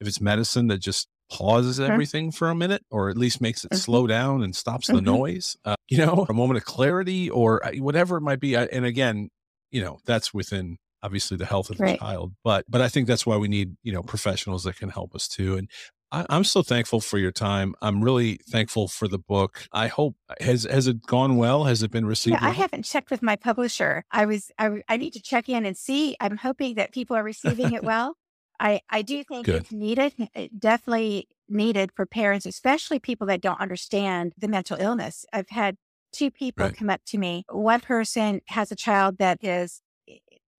if 0.00 0.08
it's 0.08 0.20
medicine 0.20 0.66
that 0.68 0.78
just 0.78 1.08
pauses 1.30 1.78
Mhm. 1.86 1.86
everything 1.88 2.32
for 2.32 2.50
a 2.50 2.54
minute 2.54 2.84
or 2.90 3.08
at 3.08 3.16
least 3.16 3.40
makes 3.40 3.64
it 3.64 3.72
Mhm. 3.72 3.76
slow 3.76 4.06
down 4.06 4.42
and 4.42 4.56
stops 4.56 4.90
the 4.90 5.00
Mhm. 5.00 5.02
noise 5.02 5.56
uh, 5.64 5.76
you 5.88 5.98
know 5.98 6.26
a 6.28 6.32
moment 6.34 6.58
of 6.58 6.64
clarity 6.64 7.30
or 7.30 7.64
uh, 7.64 7.72
whatever 7.76 8.16
it 8.16 8.22
might 8.22 8.40
be 8.40 8.56
I- 8.56 8.64
and 8.64 8.84
again 8.84 9.30
you 9.70 9.80
know 9.82 10.00
that's 10.04 10.34
within 10.34 10.78
obviously 11.02 11.36
the 11.36 11.46
health 11.46 11.70
of 11.70 11.78
the 11.78 11.84
Right. 11.84 11.98
child 11.98 12.34
but 12.44 12.64
but 12.68 12.80
i 12.80 12.88
think 12.88 13.06
that's 13.06 13.24
why 13.26 13.36
we 13.36 13.48
need 13.48 13.76
you 13.84 13.92
know 13.92 14.02
professionals 14.02 14.64
that 14.64 14.76
can 14.76 14.88
help 14.90 15.14
us 15.14 15.28
too 15.28 15.56
and 15.56 15.70
I, 16.12 16.26
I'm 16.28 16.44
so 16.44 16.62
thankful 16.62 17.00
for 17.00 17.18
your 17.18 17.30
time. 17.32 17.74
I'm 17.82 18.02
really 18.02 18.40
thankful 18.48 18.88
for 18.88 19.08
the 19.08 19.18
book. 19.18 19.66
I 19.72 19.86
hope 19.88 20.16
has 20.40 20.64
has 20.64 20.86
it 20.86 21.02
gone 21.06 21.36
well? 21.36 21.64
Has 21.64 21.82
it 21.82 21.90
been 21.90 22.06
received? 22.06 22.34
Yeah, 22.34 22.38
I 22.42 22.50
haven't 22.50 22.84
checked 22.84 23.10
with 23.10 23.22
my 23.22 23.36
publisher. 23.36 24.04
I 24.10 24.26
was 24.26 24.50
I, 24.58 24.82
I 24.88 24.96
need 24.96 25.12
to 25.14 25.22
check 25.22 25.48
in 25.48 25.64
and 25.64 25.76
see. 25.76 26.16
I'm 26.20 26.36
hoping 26.36 26.74
that 26.74 26.92
people 26.92 27.16
are 27.16 27.24
receiving 27.24 27.72
it 27.72 27.82
well. 27.84 28.16
I 28.58 28.80
I 28.90 29.02
do 29.02 29.24
think 29.24 29.46
Good. 29.46 29.62
it's 29.62 29.72
needed, 29.72 30.14
it 30.34 30.58
definitely 30.60 31.28
needed 31.48 31.90
for 31.96 32.06
parents, 32.06 32.46
especially 32.46 32.98
people 33.00 33.26
that 33.28 33.40
don't 33.40 33.60
understand 33.60 34.34
the 34.38 34.48
mental 34.48 34.76
illness. 34.78 35.24
I've 35.32 35.48
had 35.48 35.76
two 36.12 36.30
people 36.30 36.66
Right. 36.66 36.76
come 36.76 36.90
up 36.90 37.00
to 37.06 37.18
me. 37.18 37.44
One 37.50 37.80
person 37.80 38.40
has 38.48 38.70
a 38.70 38.76
child 38.76 39.18
that 39.18 39.42
is 39.42 39.80
eh, 40.08 40.18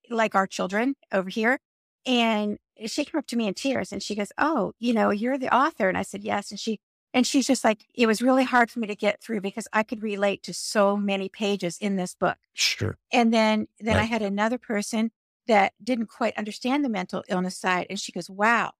like 0.09 0.35
our 0.35 0.47
children 0.47 0.95
over 1.13 1.29
here, 1.29 1.59
and 2.05 2.57
Eh, 2.81 2.87
she 2.87 3.05
came 3.05 3.19
up 3.19 3.27
to 3.27 3.35
me 3.37 3.47
in 3.47 3.53
tears 3.53 3.91
and 3.91 4.03
she 4.03 4.15
goes, 4.15 4.31
"Oh, 4.37 4.73
you 4.79 4.93
know, 4.93 5.11
you're 5.11 5.37
the 5.37 5.53
author." 5.55 5.89
And 5.89 5.97
I 5.97 6.03
said, 6.03 6.23
"Yes." 6.23 6.51
And 6.51 6.59
she 6.59 6.79
and 7.13 7.27
she's 7.27 7.47
just 7.47 7.63
like, 7.63 7.85
"It 7.95 8.07
was 8.07 8.21
really 8.21 8.43
hard 8.45 8.71
for 8.71 8.79
me 8.79 8.87
to 8.87 8.95
get 8.95 9.21
through 9.21 9.41
because 9.41 9.67
I 9.73 9.83
could 9.83 10.03
relate 10.03 10.43
to 10.43 10.53
so 10.53 10.97
many 10.97 11.29
pages 11.29 11.77
in 11.79 11.95
this 11.97 12.15
book." 12.15 12.37
Sure. 12.53 12.97
And 13.11 13.33
then 13.33 13.67
then 13.79 13.97
I 13.99 14.05
had 14.05 14.21
another 14.21 14.57
person 14.57 15.11
that 15.47 15.73
didn't 15.83 16.07
quite 16.07 16.37
understand 16.37 16.85
the 16.85 16.89
mental 16.89 17.23
illness 17.29 17.57
side 17.57 17.87
and 17.89 17.99
she 17.99 18.11
goes, 18.13 18.29
"Wow, 18.29 18.73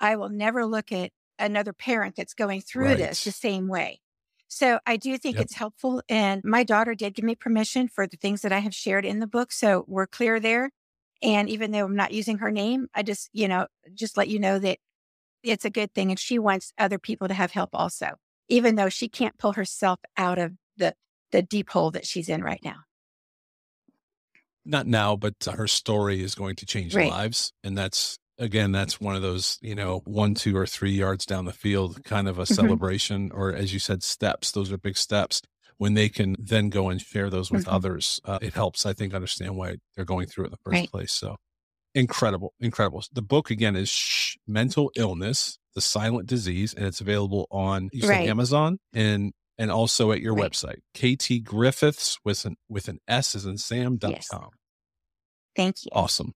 I 0.00 0.16
will 0.16 0.28
never 0.30 0.66
look 0.66 0.92
at 0.92 1.12
another 1.38 1.72
parent 1.72 2.16
that's 2.16 2.34
going 2.34 2.62
through 2.62 2.96
this 2.96 3.20
the 3.22 3.32
same 3.32 3.68
way." 3.68 4.00
So 4.48 4.80
I 4.86 4.96
do 4.96 5.18
think 5.18 5.38
Yep. 5.38 5.42
it's 5.42 5.54
helpful 5.54 6.02
and 6.08 6.42
my 6.44 6.64
daughter 6.64 6.94
did 6.94 7.14
give 7.14 7.24
me 7.24 7.34
permission 7.36 7.88
for 7.88 8.06
the 8.06 8.16
things 8.16 8.42
that 8.42 8.52
I 8.52 8.60
have 8.60 8.74
shared 8.74 9.04
in 9.06 9.20
the 9.20 9.26
book, 9.26 9.52
so 9.52 9.84
we're 9.88 10.06
clear 10.06 10.40
there. 10.40 10.70
And 11.22 11.48
even 11.50 11.70
though 11.72 11.84
I'm 11.84 11.96
not 11.96 12.12
using 12.12 12.38
her 12.38 12.50
name, 12.50 12.88
I 12.94 13.02
just, 13.02 13.28
you 13.32 13.48
know, 13.48 13.66
just 13.94 14.16
let 14.16 14.28
you 14.28 14.38
know 14.38 14.58
that 14.58 14.78
it's 15.42 15.64
a 15.64 15.70
good 15.70 15.94
thing 15.94 16.10
and 16.10 16.18
she 16.20 16.38
wants 16.38 16.72
other 16.78 16.98
people 16.98 17.28
to 17.28 17.34
have 17.34 17.52
help 17.52 17.70
also, 17.74 18.12
even 18.48 18.76
though 18.76 18.88
she 18.90 19.08
can't 19.08 19.38
pull 19.38 19.52
herself 19.54 20.00
out 20.16 20.38
of 20.38 20.54
the 20.76 20.94
the 21.32 21.42
deep 21.42 21.70
hole 21.70 21.90
that 21.92 22.06
she's 22.06 22.28
in 22.28 22.42
right 22.42 22.60
now. 22.64 22.76
Not 24.64 24.86
now, 24.86 25.16
but 25.16 25.34
her 25.50 25.66
story 25.66 26.22
is 26.22 26.34
going 26.34 26.56
to 26.56 26.66
change 26.66 26.96
Right. 26.96 26.98
lives, 26.98 27.52
and 27.64 27.76
that's 27.76 28.18
again, 28.36 28.70
that's 28.70 29.00
one 29.00 29.16
of 29.16 29.22
those 29.22 29.58
you 29.62 29.74
know 29.74 30.00
one, 30.04 30.34
two, 30.34 30.56
or 30.56 30.66
three 30.66 30.90
yards 30.92 31.24
down 31.24 31.46
the 31.46 31.52
field 31.52 32.04
kind 32.04 32.28
of 32.28 32.38
a 32.38 32.44
Mhm. 32.48 32.78
celebration, 32.78 33.30
or 33.32 33.54
as 33.54 33.72
you 33.72 33.78
said, 33.78 34.02
steps. 34.02 34.52
Those 34.52 34.70
are 34.70 34.76
big 34.78 34.96
steps. 34.98 35.40
When 35.78 35.94
they 35.94 36.08
can 36.08 36.34
then 36.38 36.70
go 36.70 36.88
and 36.88 37.00
share 37.00 37.30
those 37.30 37.50
with 37.52 37.64
Mhm. 37.64 37.72
others, 37.72 38.20
uh, 38.24 38.38
it 38.42 38.54
helps. 38.54 38.84
I 38.84 38.92
think 38.92 39.14
understand 39.14 39.56
why 39.56 39.76
they're 39.94 40.04
going 40.04 40.26
through 40.26 40.44
it 40.44 40.48
in 40.48 40.50
the 40.52 40.56
first 40.64 40.74
Right. 40.74 40.90
place. 40.90 41.12
So 41.12 41.36
incredible, 41.94 42.52
incredible. 42.60 43.02
The 43.12 43.22
book 43.22 43.50
again 43.50 43.76
is 43.76 43.88
Shh, 43.88 44.36
Mental 44.46 44.90
Illness: 44.96 45.58
The 45.74 45.80
Silent 45.80 46.28
Disease, 46.28 46.74
and 46.74 46.84
it's 46.86 47.00
available 47.00 47.46
on 47.50 47.90
you 47.92 48.08
Right. 48.08 48.28
Amazon 48.28 48.78
and 48.92 49.32
and 49.60 49.70
also 49.72 50.12
at 50.12 50.20
your 50.20 50.34
Right. 50.34 50.52
website, 50.52 50.80
KT 50.94 51.40
Griffiths 51.40 52.18
with 52.24 52.44
an 52.44 52.56
with 52.68 52.88
an 52.88 52.98
S 53.08 53.34
as 53.36 53.46
in 53.46 53.56
Sam 53.58 53.96
dot 53.98 54.12
Yes. 54.12 54.28
com. 54.28 54.50
Thank 55.56 55.84
you. 55.84 55.90
Awesome. 55.92 56.34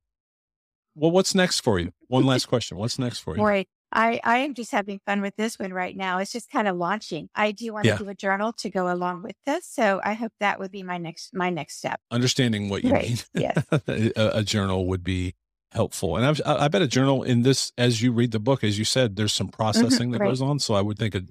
Well, 0.95 1.11
what's 1.11 1.35
next 1.35 1.61
for 1.61 1.79
you? 1.81 1.93
One 2.09 2.25
last 2.27 2.47
question. 2.47 2.77
What's 2.79 2.99
next 2.99 3.21
for 3.21 3.37
you? 3.37 3.43
Boy, 3.43 3.65
I, 3.93 4.21
I 4.25 4.39
am 4.39 4.55
just 4.55 4.73
having 4.73 5.01
fun 5.07 5.21
with 5.21 5.37
this 5.37 5.59
one 5.59 5.73
right 5.73 5.97
now. 5.97 6.19
It's 6.19 6.33
just 6.33 6.51
kind 6.51 6.67
of 6.67 6.77
launching. 6.77 7.29
I 7.35 7.53
do 7.53 7.73
want 7.73 7.87
to 7.87 7.97
do 8.05 8.09
a 8.09 8.15
journal 8.15 8.53
to 8.55 8.71
go 8.71 8.93
along 8.93 9.23
with 9.23 9.37
this. 9.47 9.67
So 9.67 10.01
I 10.05 10.15
hope 10.15 10.33
that 10.41 10.59
would 10.59 10.71
be 10.73 10.83
my 10.83 10.99
next 10.99 11.35
my 11.35 11.51
next 11.51 11.77
step. 11.79 12.01
Understanding 12.11 12.69
what 12.71 12.83
you 12.85 12.93
Right. 12.93 13.09
mean. 13.09 13.19
Yes. 13.35 13.65
a, 13.89 14.13
a 14.39 14.43
journal 14.43 14.87
would 14.87 15.05
be 15.05 15.35
helpful, 15.73 16.17
and 16.17 16.27
I've, 16.27 16.41
I 16.45 16.65
I 16.65 16.69
bet 16.69 16.83
a 16.83 16.87
journal 16.87 17.23
in 17.23 17.43
this, 17.43 17.73
as 17.79 18.03
you 18.03 18.13
read 18.13 18.31
the 18.33 18.39
book, 18.39 18.63
as 18.65 18.79
you 18.79 18.85
said, 18.85 19.17
there's 19.17 19.33
some 19.33 19.49
processing 19.49 20.11
that 20.13 20.19
Mm-hmm. 20.19 20.23
right. 20.23 20.29
goes 20.31 20.43
on. 20.43 20.59
So 20.59 20.75
I 20.75 20.81
would 20.83 20.99
think, 20.99 21.15
it, 21.15 21.25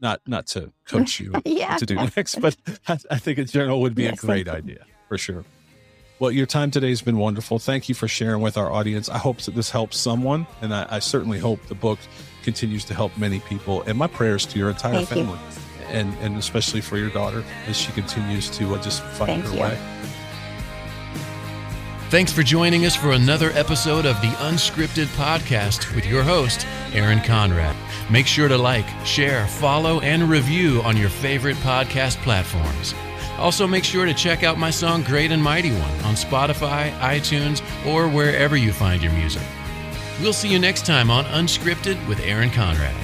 not 0.00 0.20
not 0.26 0.46
to 0.48 0.72
coach 0.86 1.20
you 1.20 1.32
yeah. 1.44 1.76
to 1.76 1.86
do 1.86 1.94
next, 2.16 2.40
but 2.40 2.56
I, 2.88 2.98
I 3.10 3.18
think 3.18 3.38
a 3.38 3.44
journal 3.44 3.80
would 3.80 3.94
be 3.94 4.04
Yes, 4.04 4.22
a 4.22 4.26
great 4.26 4.48
idea 4.48 4.84
for 5.08 5.16
sure. 5.18 5.44
Well, 6.18 6.30
your 6.30 6.46
time 6.46 6.70
today 6.70 6.90
has 6.90 7.02
been 7.02 7.18
wonderful. 7.18 7.58
Thank 7.58 7.88
you 7.88 7.94
for 7.94 8.06
sharing 8.06 8.40
with 8.40 8.56
our 8.56 8.70
audience. 8.70 9.08
I 9.08 9.18
hope 9.18 9.38
that 9.42 9.54
this 9.54 9.70
helps 9.70 9.98
someone, 9.98 10.46
and 10.62 10.72
I, 10.72 10.86
I 10.88 10.98
certainly 11.00 11.38
hope 11.38 11.60
the 11.66 11.74
book 11.74 11.98
continues 12.42 12.84
to 12.86 12.94
help 12.94 13.16
many 13.18 13.40
people. 13.40 13.82
And 13.82 13.98
my 13.98 14.06
prayers 14.06 14.46
to 14.46 14.58
your 14.58 14.70
entire 14.70 15.04
Thank 15.04 15.10
you. 15.10 15.16
family 15.24 15.38
and 15.88 16.14
and 16.20 16.36
especially 16.36 16.80
for 16.80 16.96
your 16.96 17.10
daughter 17.10 17.44
as 17.66 17.76
she 17.76 17.92
continues 17.92 18.50
to 18.50 18.74
uh, 18.74 18.82
just 18.82 19.02
find 19.02 19.42
Thank 19.42 19.44
her 19.46 19.54
you. 19.54 19.60
way. 19.60 19.78
Thanks 22.10 22.32
for 22.32 22.42
joining 22.42 22.86
us 22.86 22.94
for 22.94 23.12
another 23.12 23.50
episode 23.50 24.06
of 24.06 24.20
the 24.20 24.28
Unscripted 24.28 25.06
Podcast 25.16 25.94
with 25.96 26.06
your 26.06 26.22
host, 26.22 26.64
Aaron 26.92 27.20
Conrad. 27.20 27.74
Make 28.08 28.26
sure 28.26 28.46
to 28.46 28.56
like, 28.56 28.86
share, 29.04 29.46
follow, 29.48 30.00
and 30.00 30.30
review 30.30 30.80
on 30.82 30.96
your 30.96 31.08
favorite 31.08 31.56
podcast 31.56 32.16
platforms. 32.22 32.94
Also, 33.38 33.66
make 33.66 33.84
sure 33.84 34.06
to 34.06 34.14
check 34.14 34.42
out 34.42 34.58
my 34.58 34.70
song 34.70 35.02
Great 35.02 35.32
and 35.32 35.42
Mighty 35.42 35.72
One 35.72 36.00
on 36.04 36.14
Spotify, 36.14 36.92
iTunes, 36.98 37.62
or 37.86 38.08
wherever 38.08 38.56
you 38.56 38.72
find 38.72 39.02
your 39.02 39.12
music. 39.12 39.42
We'll 40.20 40.32
see 40.32 40.48
you 40.48 40.58
next 40.58 40.86
time 40.86 41.10
on 41.10 41.24
Unscripted 41.26 42.06
with 42.08 42.20
Aaron 42.20 42.50
Conrad. 42.50 42.94